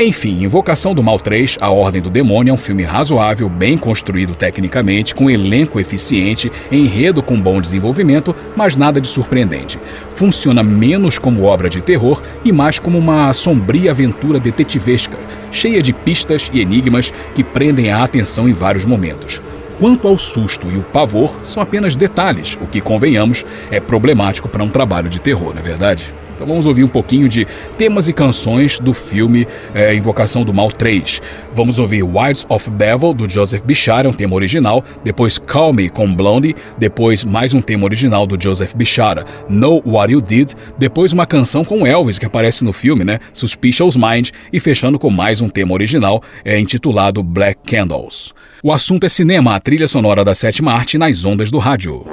[0.00, 4.32] Enfim, Invocação do Mal 3, A Ordem do Demônio é um filme razoável, bem construído
[4.32, 9.76] tecnicamente, com elenco eficiente, enredo com bom desenvolvimento, mas nada de surpreendente.
[10.14, 15.18] Funciona menos como obra de terror e mais como uma sombria aventura detetivesca,
[15.50, 19.42] cheia de pistas e enigmas que prendem a atenção em vários momentos.
[19.80, 24.62] Quanto ao susto e o pavor, são apenas detalhes, o que, convenhamos, é problemático para
[24.62, 26.04] um trabalho de terror, não é verdade?
[26.38, 27.44] Então vamos ouvir um pouquinho de
[27.76, 31.20] temas e canções do filme é, Invocação do Mal 3.
[31.52, 36.14] Vamos ouvir Wilds of Devil, do Joseph Bichara, um tema original, depois Call Me, com
[36.14, 41.26] Blondie, depois mais um tema original do Joseph Bichara, Know What You Did, depois uma
[41.26, 45.48] canção com Elvis, que aparece no filme, né, Suspicious Mind, e fechando com mais um
[45.48, 48.32] tema original, é, intitulado Black Candles.
[48.62, 52.06] O assunto é cinema, a trilha sonora da sétima arte nas ondas do rádio.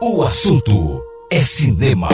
[0.00, 2.08] O assunto é cinema.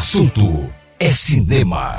[0.00, 0.66] Assunto
[0.98, 1.89] é cinema.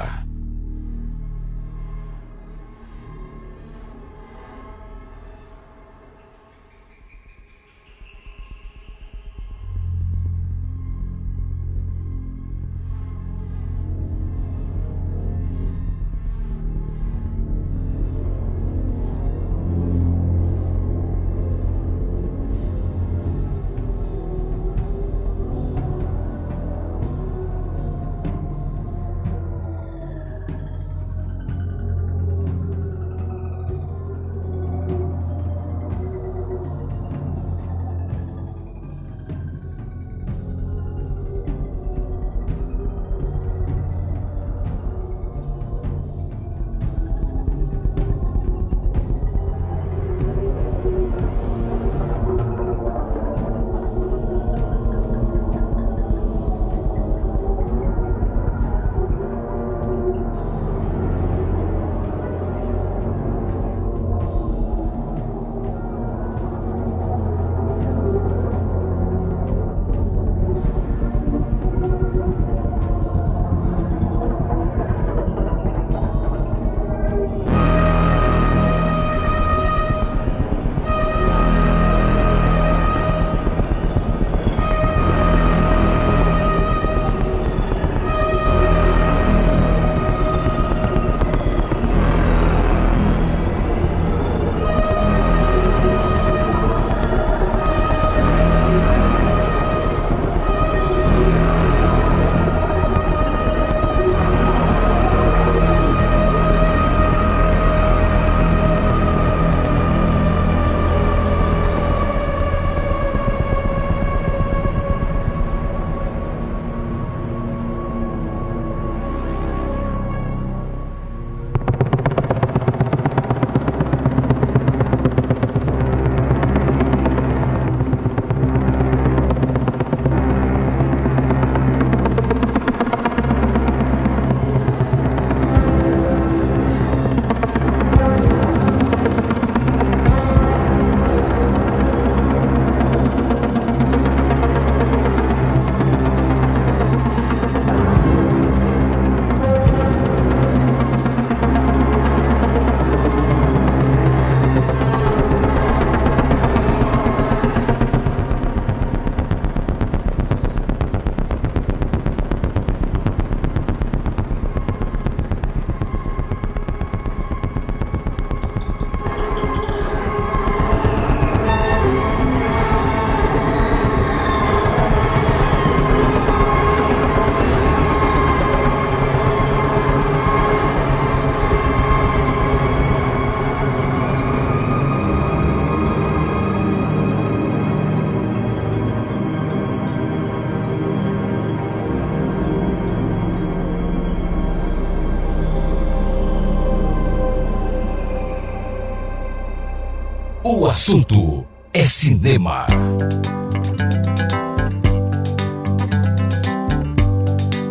[200.62, 201.44] O assunto
[201.74, 202.68] é cinema.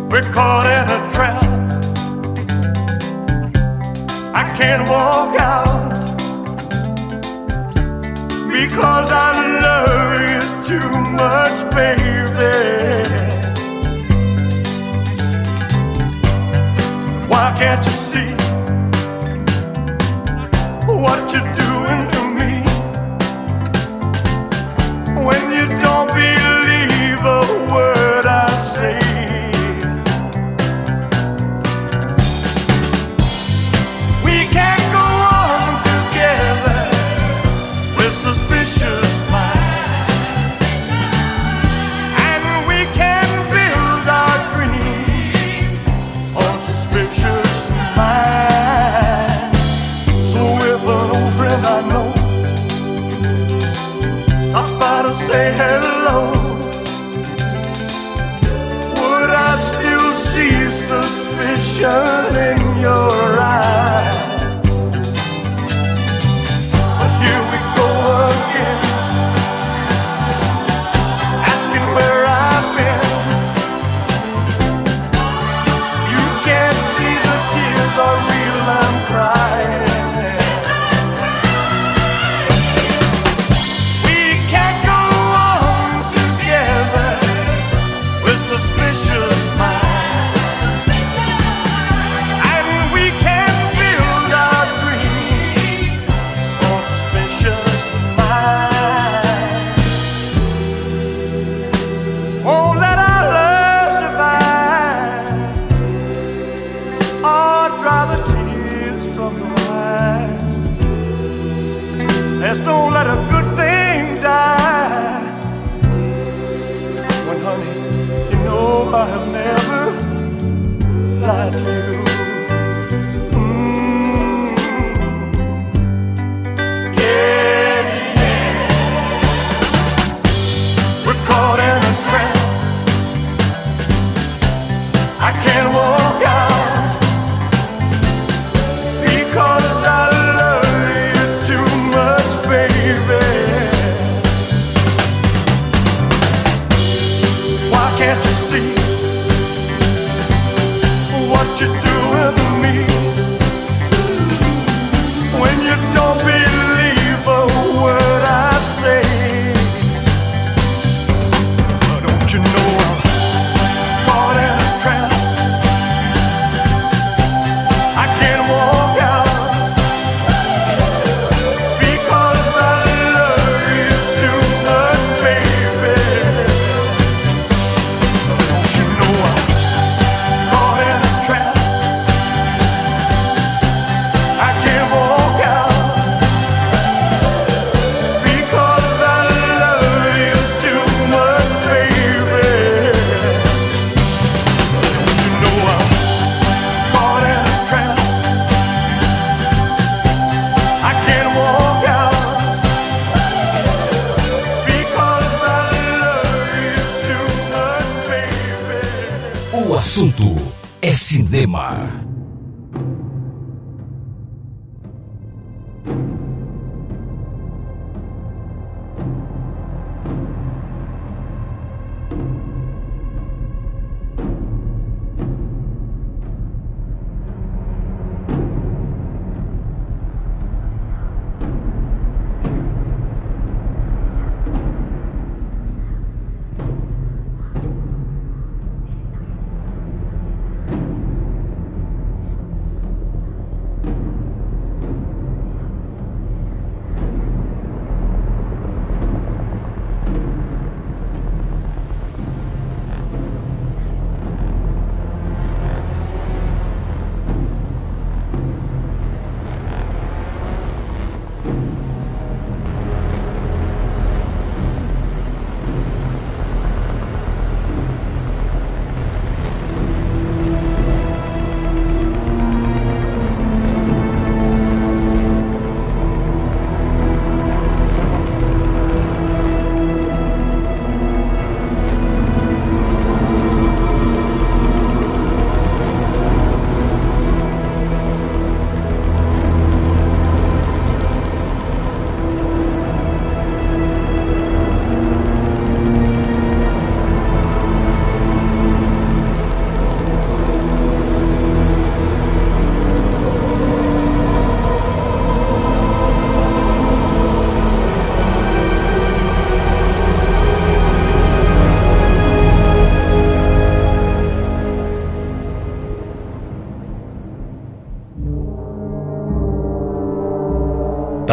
[0.09, 1.41] We're caught in a trap.
[4.33, 5.93] I can't walk out
[8.51, 9.31] because I
[9.63, 12.51] love you too much, baby.
[17.29, 18.40] Why can't you see?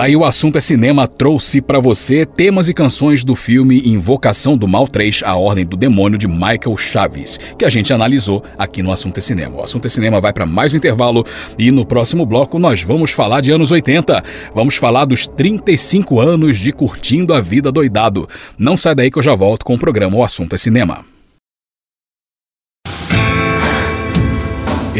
[0.08, 4.66] Aí o assunto é cinema trouxe pra você temas e canções do filme Invocação do
[4.66, 8.90] Mal 3, A Ordem do Demônio de Michael Chaves, que a gente analisou aqui no
[8.90, 9.58] Assunto é Cinema.
[9.58, 11.26] O Assunto é Cinema vai pra mais um intervalo
[11.58, 14.24] e no próximo bloco nós vamos falar de anos 80.
[14.54, 18.26] Vamos falar dos 35 anos de Curtindo a Vida Doidado.
[18.58, 21.17] Não sai daí que eu já volto com o programa O Assunto é Cinema.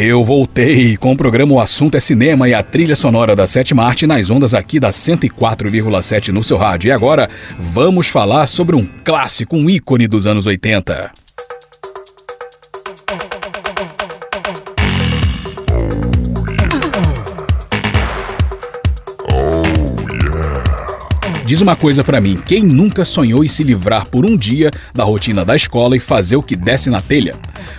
[0.00, 3.84] Eu voltei com o programa O Assunto é Cinema e a trilha sonora da Sétima
[3.84, 6.86] Arte nas ondas aqui da 104,7 no seu rádio.
[6.86, 11.27] E agora vamos falar sobre um clássico, um ícone dos anos 80.
[21.48, 25.02] Diz uma coisa pra mim, quem nunca sonhou em se livrar por um dia da
[25.02, 27.36] rotina da escola e fazer o que desce na telha?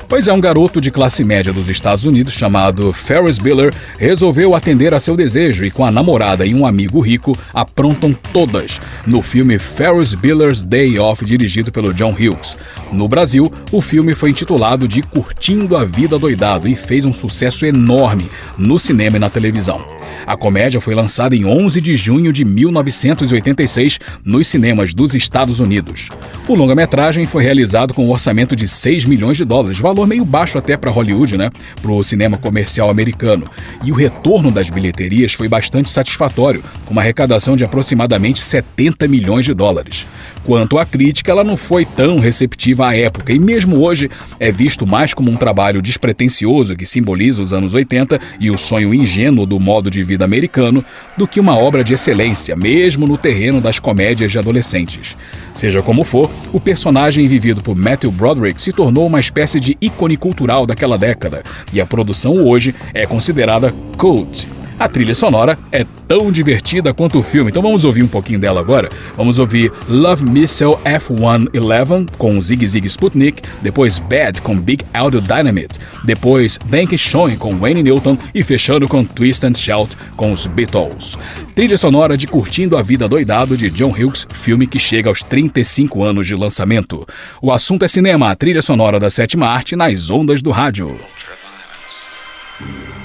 [0.08, 4.91] Pois é, um garoto de classe média dos Estados Unidos chamado Ferris Bueller resolveu atender
[4.91, 9.60] a seu desejo e com a namorada e um amigo rico aprontam todas no filme
[9.60, 12.58] Ferris Bueller's Day Off dirigido pelo John Hughes.
[12.91, 17.68] No Brasil, o filme foi intitulado de Curtindo a Vida Doidado e fez um sucesso
[17.68, 18.26] enorme
[18.58, 19.99] no cinema e na televisão.
[20.26, 26.10] A comédia foi lançada em 11 de junho de 1986 nos cinemas dos Estados Unidos.
[26.48, 30.57] O longa-metragem foi realizado com um orçamento de 6 milhões de dólares, valor meio baixo
[30.57, 31.49] até para Hollywood, né?
[31.81, 33.45] Para o cinema comercial americano.
[33.84, 39.45] E o retorno das bilheterias foi bastante satisfatório, com uma arrecadação de aproximadamente 70 milhões
[39.45, 40.06] de dólares.
[40.44, 44.10] Quanto à crítica, ela não foi tão receptiva à época e mesmo hoje
[44.40, 48.94] é visto mais como um trabalho despretensioso que simboliza os anos 80 e o sonho
[48.94, 50.84] ingênuo do modo de vida americano
[51.18, 55.16] do que uma obra de excelência, mesmo no terreno das comédias de adolescentes.
[55.53, 60.18] Seja como for, o personagem vivido por Matthew Broderick se tornou uma espécie de ícone
[60.18, 61.44] cultural daquela década
[61.74, 64.59] e a produção hoje é considerada cult.
[64.80, 68.62] A trilha sonora é tão divertida quanto o filme, então vamos ouvir um pouquinho dela
[68.62, 68.88] agora.
[69.18, 75.78] Vamos ouvir Love Missile F-111 com Zig Zig Sputnik, depois Bad com Big Audio Dynamite,
[76.06, 81.18] depois Thank Showing com Wayne Newton e fechando com Twist and Shout com os Beatles.
[81.54, 86.02] Trilha sonora de Curtindo a Vida Doidado de John Hughes, filme que chega aos 35
[86.04, 87.06] anos de lançamento.
[87.42, 90.98] O assunto é cinema, a trilha sonora da sétima arte nas ondas do rádio.
[92.62, 92.99] It's a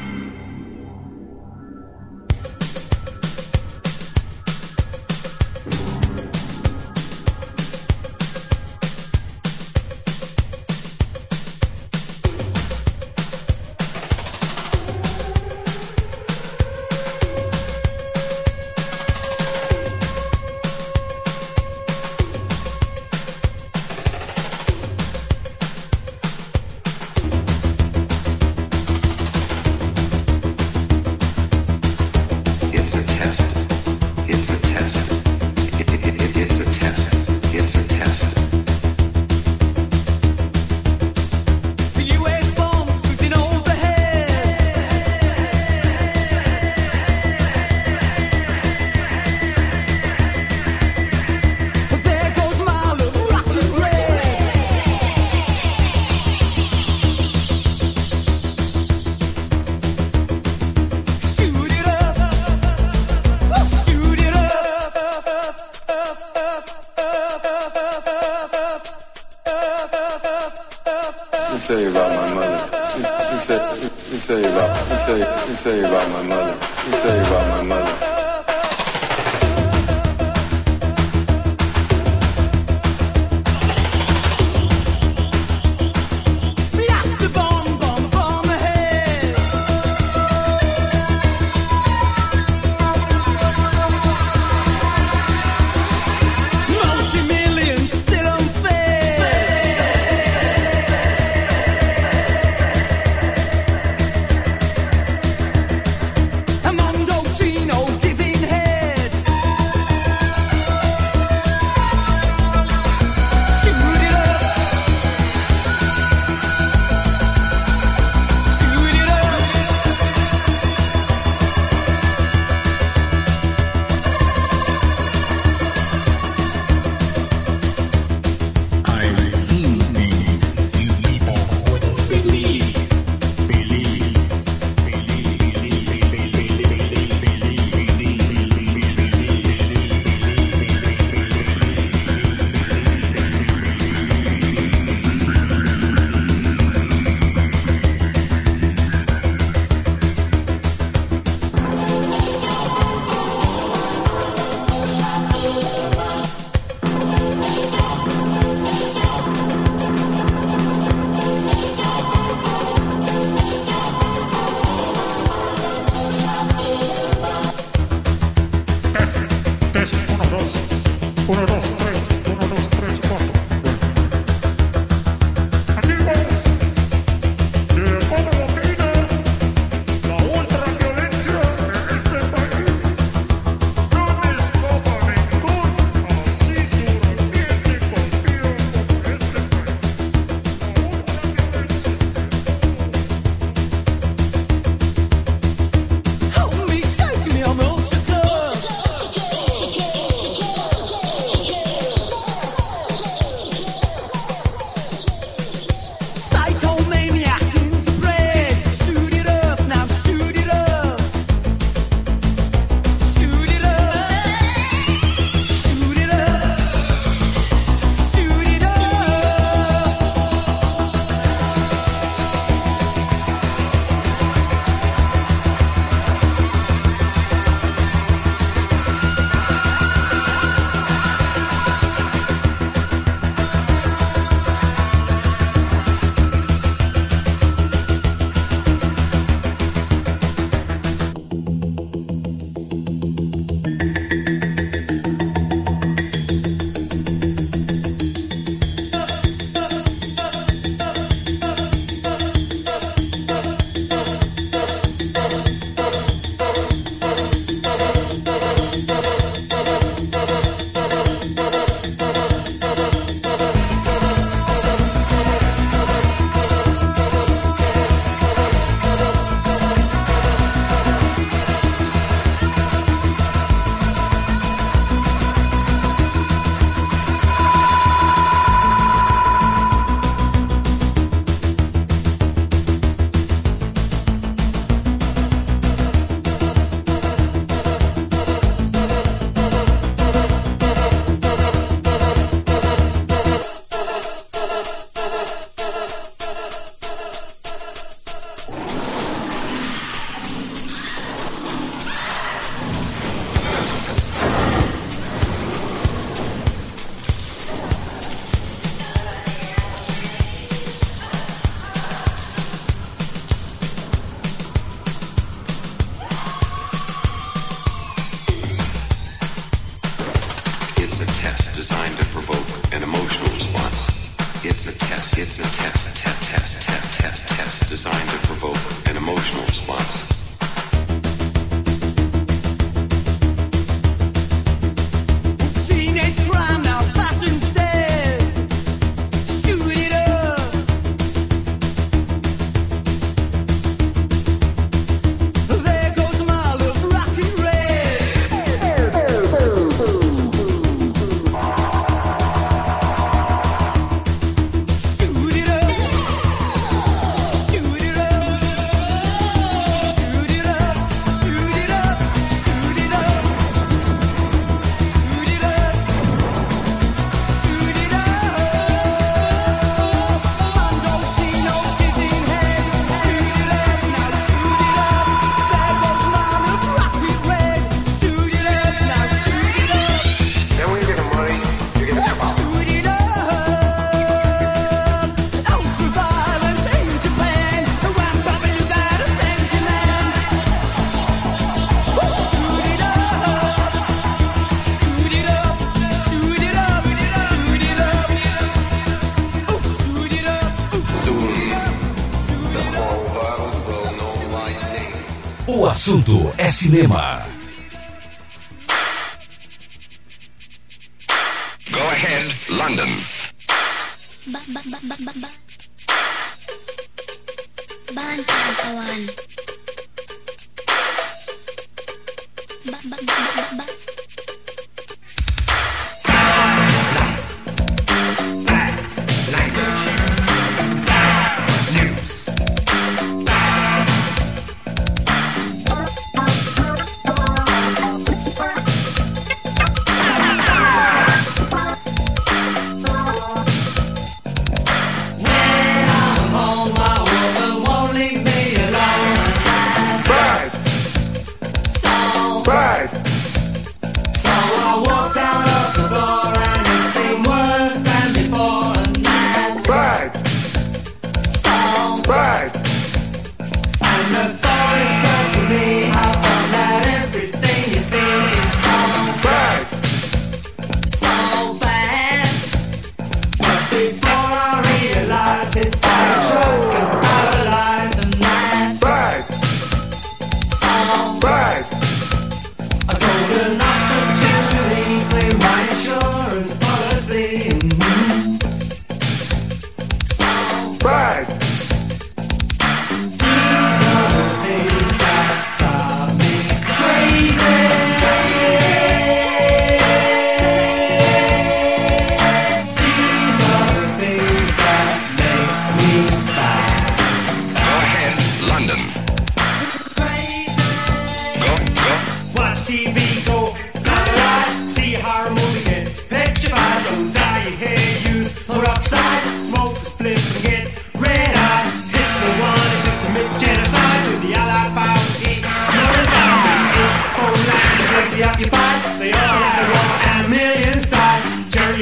[406.36, 407.13] é cinema.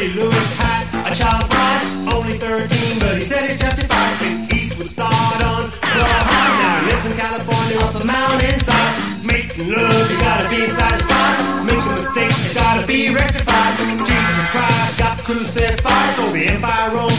[0.03, 4.21] Louis looked a child bride, only 13, but he said it's justified.
[4.51, 9.25] east Eastwood started on the high, now lives in California up the mountainside.
[9.25, 11.67] Making love, you gotta be satisfied.
[11.67, 13.79] Making mistakes, you gotta be rectified.
[13.79, 17.12] Jesus Christ got crucified, so the empire rose.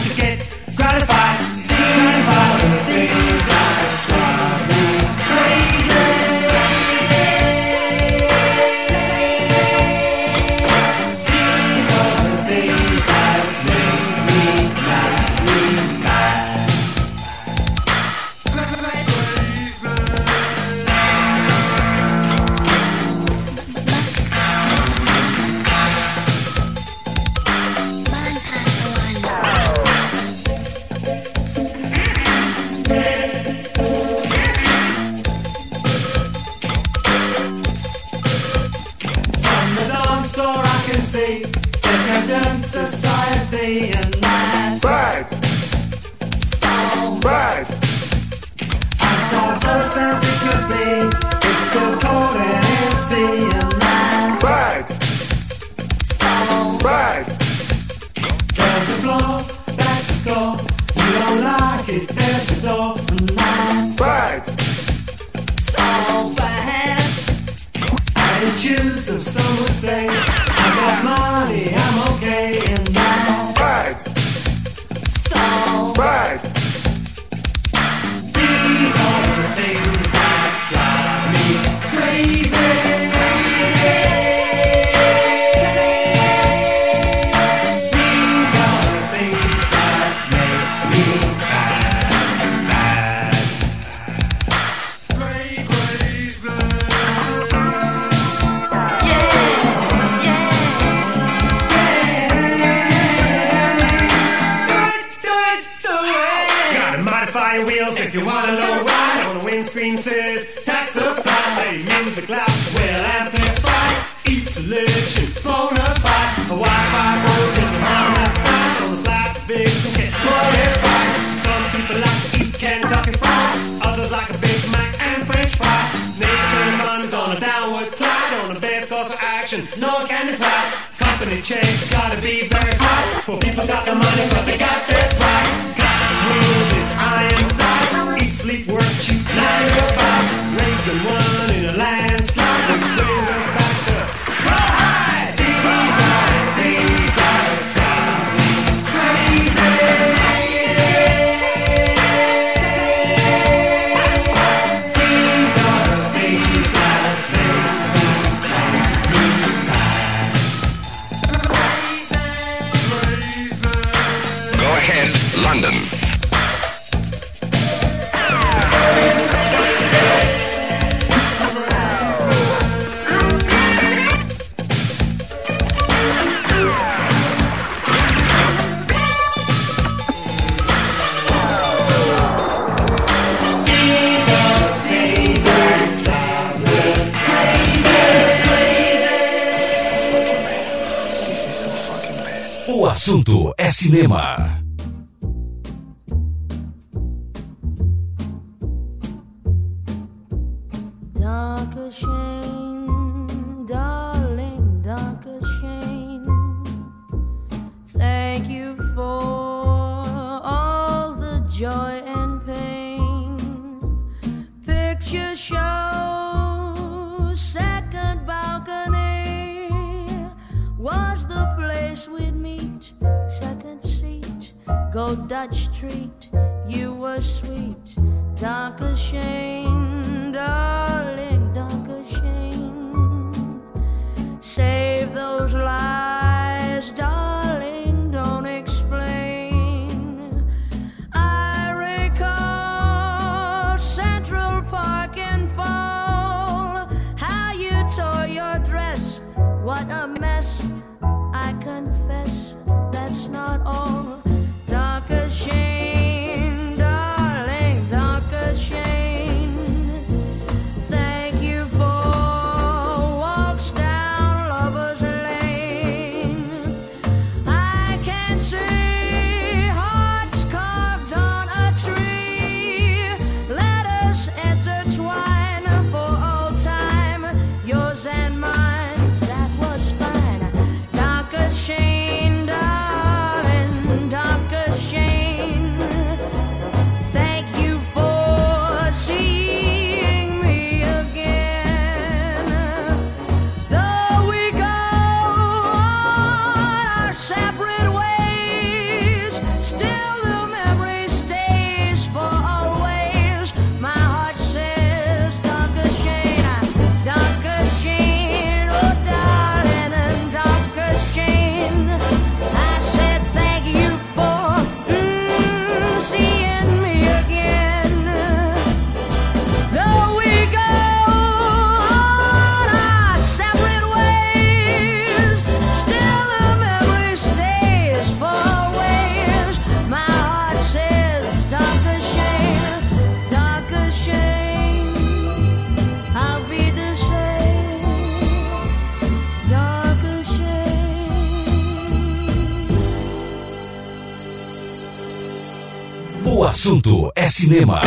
[346.74, 347.80] Assunto é cinema.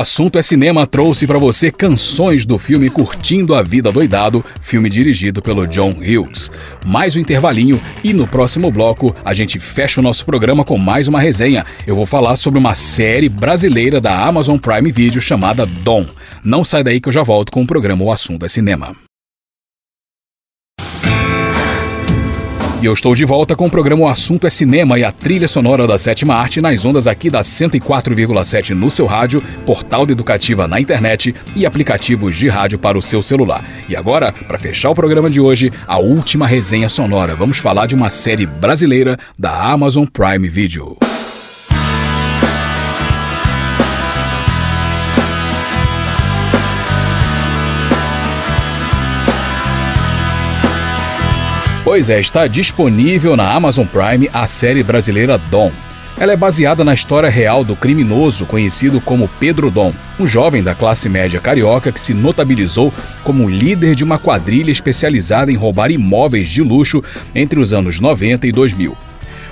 [0.00, 5.42] Assunto é cinema trouxe para você canções do filme Curtindo a Vida Doidado, filme dirigido
[5.42, 6.50] pelo John Hughes.
[6.86, 11.06] Mais um intervalinho e no próximo bloco a gente fecha o nosso programa com mais
[11.06, 11.66] uma resenha.
[11.86, 16.06] Eu vou falar sobre uma série brasileira da Amazon Prime Video chamada Dom.
[16.42, 19.09] Não sai daí que eu já volto com o programa O Assunto é Cinema.
[22.82, 25.46] E eu estou de volta com o programa O Assunto é Cinema e a trilha
[25.46, 30.66] sonora da sétima arte nas ondas aqui da 104,7 no seu rádio, portal de educativa
[30.66, 33.62] na internet e aplicativos de rádio para o seu celular.
[33.86, 37.34] E agora, para fechar o programa de hoje, a última resenha sonora.
[37.34, 41.09] Vamos falar de uma série brasileira da Amazon Prime Video.
[51.82, 55.72] Pois é, está disponível na Amazon Prime a série brasileira Dom.
[56.18, 60.74] Ela é baseada na história real do criminoso conhecido como Pedro Dom, um jovem da
[60.74, 62.92] classe média carioca que se notabilizou
[63.24, 67.02] como líder de uma quadrilha especializada em roubar imóveis de luxo
[67.34, 68.94] entre os anos 90 e 2000.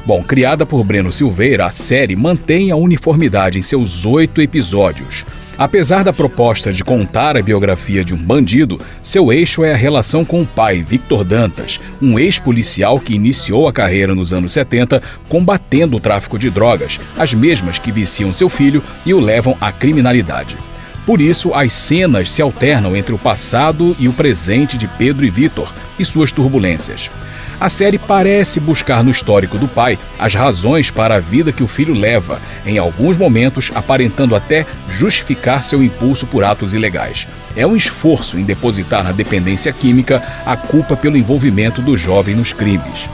[0.04, 5.24] Bom, criada por Breno Silveira, a série mantém a uniformidade em seus oito episódios.
[5.58, 10.24] Apesar da proposta de contar a biografia de um bandido, seu eixo é a relação
[10.24, 15.96] com o pai, Victor Dantas, um ex-policial que iniciou a carreira nos anos 70 combatendo
[15.96, 20.56] o tráfico de drogas, as mesmas que viciam seu filho e o levam à criminalidade.
[21.04, 25.30] Por isso, as cenas se alternam entre o passado e o presente de Pedro e
[25.30, 27.10] Vitor e suas turbulências.
[27.60, 31.66] A série parece buscar no histórico do pai as razões para a vida que o
[31.66, 37.26] filho leva, em alguns momentos aparentando até justificar seu impulso por atos ilegais.
[37.56, 42.52] É um esforço em depositar na dependência química a culpa pelo envolvimento do jovem nos
[42.52, 43.08] crimes.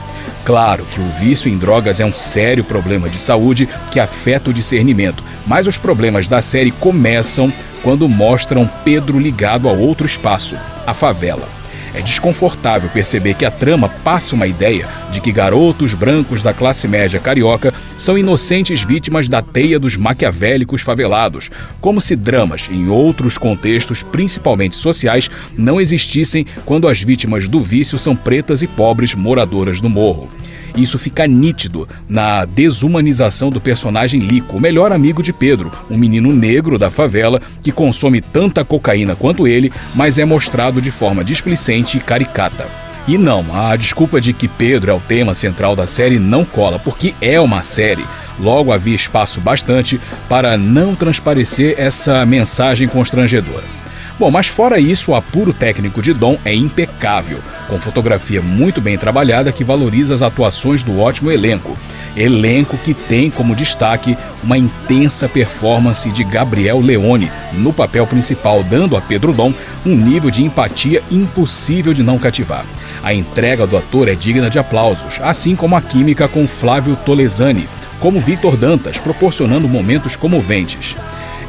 [0.45, 4.53] Claro que o vício em drogas é um sério problema de saúde que afeta o
[4.53, 7.51] discernimento, mas os problemas da série começam
[7.81, 10.55] quando mostram Pedro ligado a outro espaço,
[10.85, 11.54] a favela.
[11.95, 16.89] É desconfortável perceber que a trama passa uma ideia de que garotos brancos da classe
[16.89, 21.49] média carioca são inocentes vítimas da teia dos maquiavélicos favelados,
[21.79, 27.97] como se dramas em outros contextos, principalmente sociais, não existissem quando as vítimas do vício
[27.97, 30.29] são pretas e pobres moradoras do morro.
[30.75, 36.33] Isso fica nítido na desumanização do personagem Lico, o melhor amigo de Pedro, um menino
[36.33, 41.97] negro da favela que consome tanta cocaína quanto ele, mas é mostrado de forma displicente
[41.97, 42.67] e caricata.
[43.07, 46.79] E não, a desculpa de que Pedro é o tema central da série não cola,
[46.79, 48.05] porque é uma série.
[48.39, 53.84] Logo havia espaço bastante para não transparecer essa mensagem constrangedora.
[54.17, 58.97] Bom, mas fora isso, o apuro técnico de Dom é impecável, com fotografia muito bem
[58.97, 61.77] trabalhada que valoriza as atuações do ótimo elenco.
[62.15, 68.95] Elenco que tem como destaque uma intensa performance de Gabriel Leone no papel principal, dando
[68.95, 69.53] a Pedro Dom
[69.85, 72.65] um nível de empatia impossível de não cativar.
[73.03, 77.67] A entrega do ator é digna de aplausos, assim como a química com Flávio Tolesani,
[77.99, 80.95] como Victor Dantas, proporcionando momentos comoventes.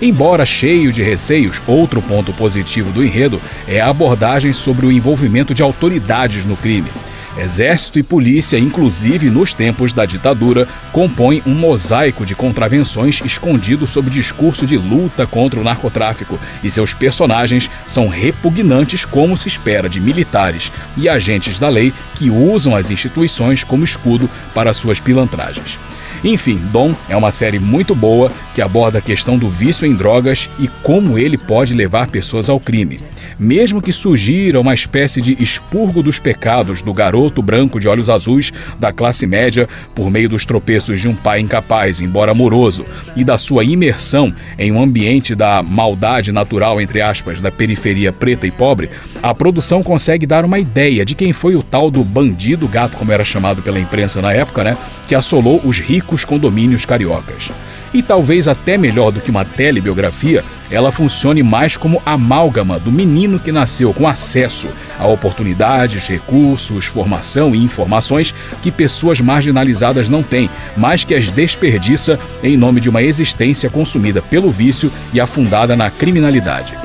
[0.01, 5.55] Embora cheio de receios, outro ponto positivo do enredo é a abordagem sobre o envolvimento
[5.55, 6.91] de autoridades no crime.
[7.39, 14.09] Exército e polícia, inclusive nos tempos da ditadura, compõem um mosaico de contravenções escondido sob
[14.11, 20.01] discurso de luta contra o narcotráfico, e seus personagens são repugnantes como se espera de
[20.01, 25.79] militares e agentes da lei que usam as instituições como escudo para suas pilantragens.
[26.25, 30.49] Enfim, Dom é uma série muito boa que aborda a questão do vício em drogas
[30.59, 32.99] e como ele pode levar pessoas ao crime.
[33.39, 38.53] Mesmo que sugira uma espécie de expurgo dos pecados do garoto branco de olhos azuis
[38.79, 43.37] da classe média por meio dos tropeços de um pai incapaz, embora amoroso, e da
[43.37, 48.89] sua imersão em um ambiente da maldade natural, entre aspas, da periferia preta e pobre,
[49.23, 53.13] a produção consegue dar uma ideia de quem foi o tal do bandido gato, como
[53.13, 54.77] era chamado pela imprensa na época, né?
[55.07, 57.51] Que assolou os ricos condomínios cariocas.
[57.95, 63.39] E talvez até melhor do que uma telebiografia, ela funcione mais como amálgama do menino
[63.39, 64.69] que nasceu com acesso
[64.99, 72.19] a oportunidades, recursos, formação e informações que pessoas marginalizadas não têm, mas que as desperdiça
[72.43, 76.77] em nome de uma existência consumida pelo vício e afundada na criminalidade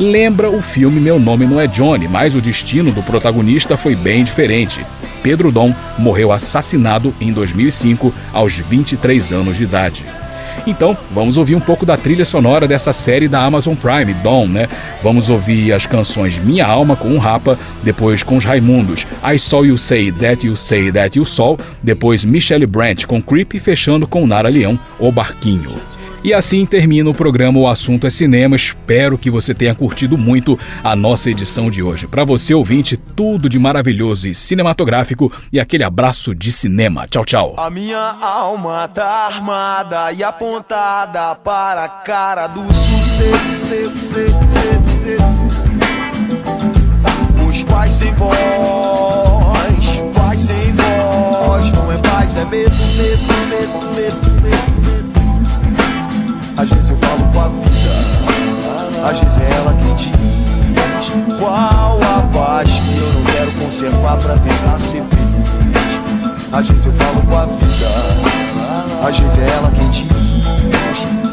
[0.00, 4.24] lembra o filme Meu Nome Não é Johnny, mas o destino do protagonista foi bem
[4.24, 4.84] diferente.
[5.22, 10.04] Pedro Dom morreu assassinado em 2005, aos 23 anos de idade.
[10.66, 14.68] Então, vamos ouvir um pouco da trilha sonora dessa série da Amazon Prime, Dom, né?
[15.02, 19.64] Vamos ouvir as canções Minha Alma com o Rapa, depois com os Raimundos, I Saw
[19.64, 24.26] You Say That You Say That You Saw, depois Michelle Branch com Creep, fechando com
[24.26, 25.70] Nara Leão, O Barquinho.
[26.22, 28.54] E assim termina o programa O Assunto é Cinema.
[28.54, 32.06] Espero que você tenha curtido muito a nossa edição de hoje.
[32.06, 37.06] Para você, ouvinte, tudo de maravilhoso e cinematográfico e aquele abraço de cinema.
[37.08, 37.54] Tchau, tchau.
[37.56, 43.30] A minha alma tá armada e apontada para a cara do sucesso.
[47.48, 48.34] Os pais sem voz,
[50.14, 54.29] pais sem voz, não é paz, é medo, medo, medo, medo.
[56.60, 60.12] Às vezes eu falo com a vida, às vezes é ela quem diz
[61.38, 66.52] qual a paz que eu não quero conservar pra tentar ser feliz.
[66.52, 70.06] Às vezes eu falo com a vida, às vezes é ela quem diz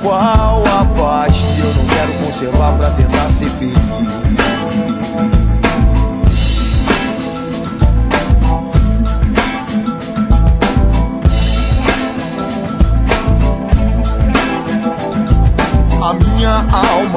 [0.02, 4.47] qual a paz que eu não quero conservar pra tentar ser feliz.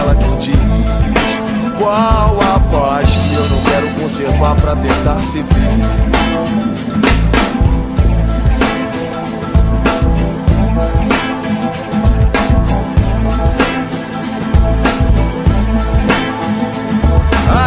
[0.00, 0.56] ela quem diz
[1.78, 5.86] qual a paz que eu não quero conservar pra tentar ser feliz.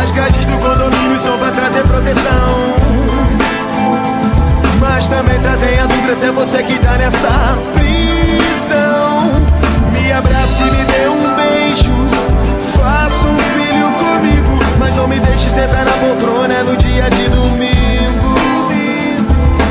[0.02, 2.74] As grades do condomínio são pra trazer proteção.
[4.80, 9.32] Mas também trazem a dúvida se é você que tá nessa prisão.
[9.92, 11.63] Me abrace e me dê um beijo.
[12.76, 14.60] Faça um filho comigo.
[14.80, 18.34] Mas não me deixe sentar na poltrona no dia de domingo.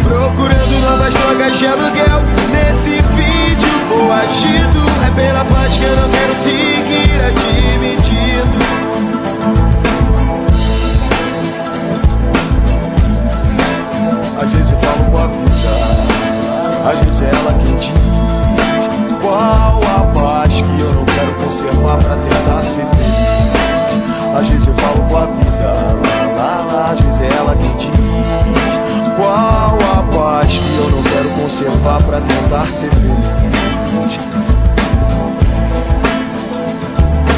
[0.04, 2.22] Procurando novas drogas de aluguel.
[2.52, 4.82] Nesse vídeo coagido.
[5.06, 8.62] É pela paz que eu não quero seguir admitindo.
[14.40, 17.92] Às vezes eu falo com a vida, às vezes é ela diz
[21.52, 24.38] quero conservar pra tentar ser feliz.
[24.38, 25.66] Às vezes eu falo com a vida,
[26.02, 27.90] lá, lá, lá, às vezes é ela quem diz
[29.16, 33.52] qual a paz que eu não quero conservar pra tentar ser feliz.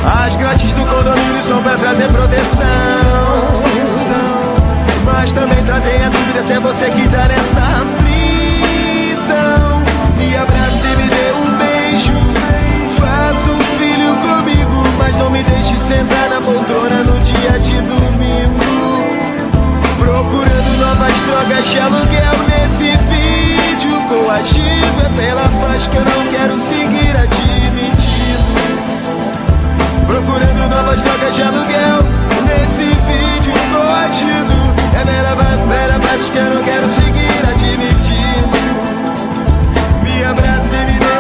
[0.07, 2.67] As grades do condomínio são pra trazer proteção.
[5.05, 7.61] Mas também trazem a dúvida se é você que tá nessa
[7.99, 9.83] prisão.
[10.17, 11.34] Me abrace e me dê
[14.99, 18.65] mas não me deixe sentar na poltrona no dia de domingo.
[19.99, 25.01] Procurando novas drogas de aluguel nesse vídeo coagido.
[25.05, 28.15] É pela paz que eu não quero seguir admitindo.
[30.07, 31.99] Procurando novas drogas de aluguel
[32.47, 34.55] Nesse vídeo coagido
[35.01, 38.59] É bela, bela paz que eu não quero seguir admitindo
[40.03, 41.14] Me abrace e me dê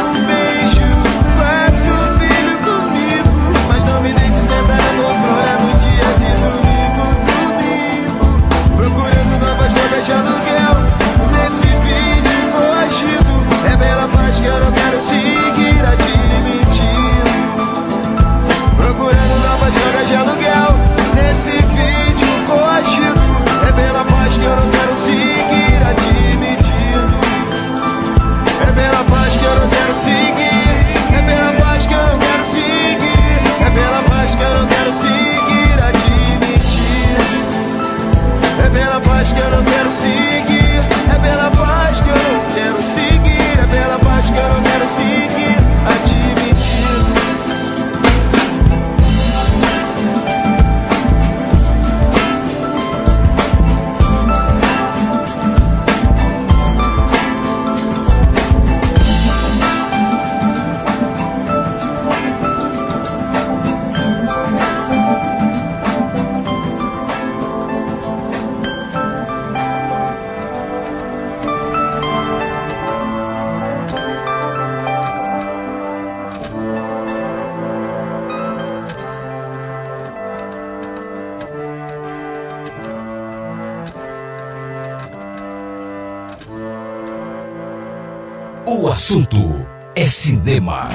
[39.84, 40.80] quero seguir.
[41.14, 43.58] É pela paz que eu não quero seguir.
[43.58, 45.43] É pela paz que eu não quero seguir
[88.94, 89.66] assunto
[89.96, 90.88] é cinema.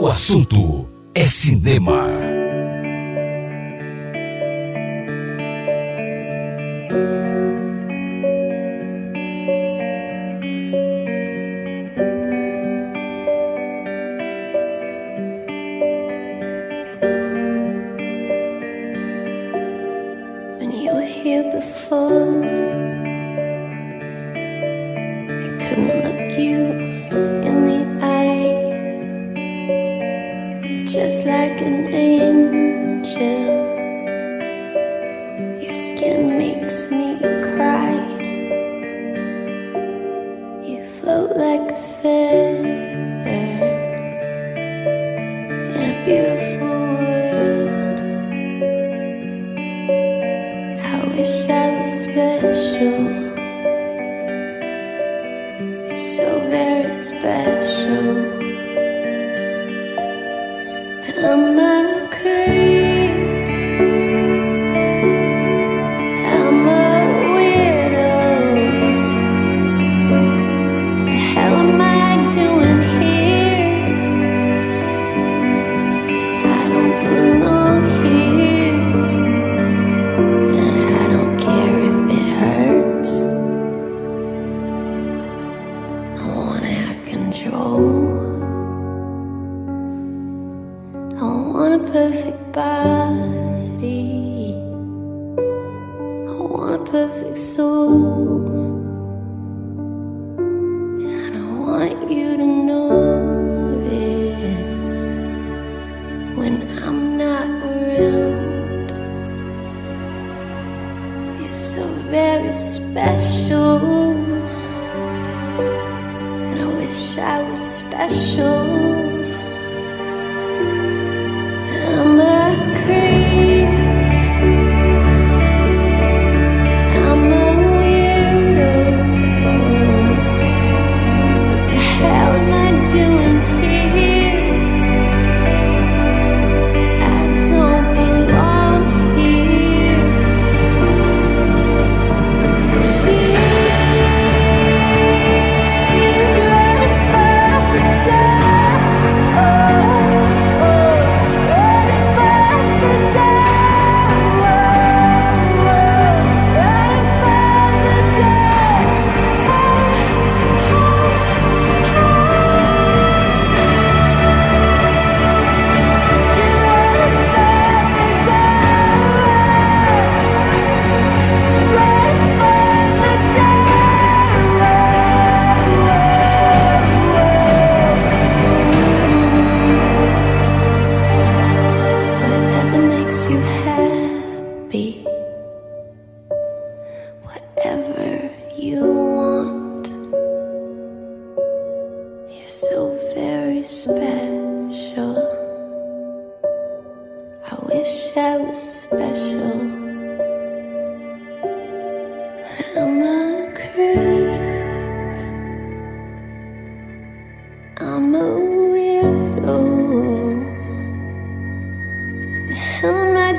[0.00, 2.27] O assunto é cinema.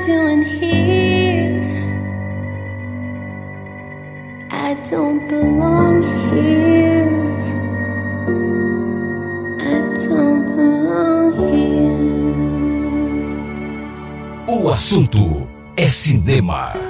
[0.02, 1.60] doing here?
[4.50, 7.08] I don't belong here.
[9.60, 11.80] I don't belong here.
[14.48, 16.89] O assunto é cinema.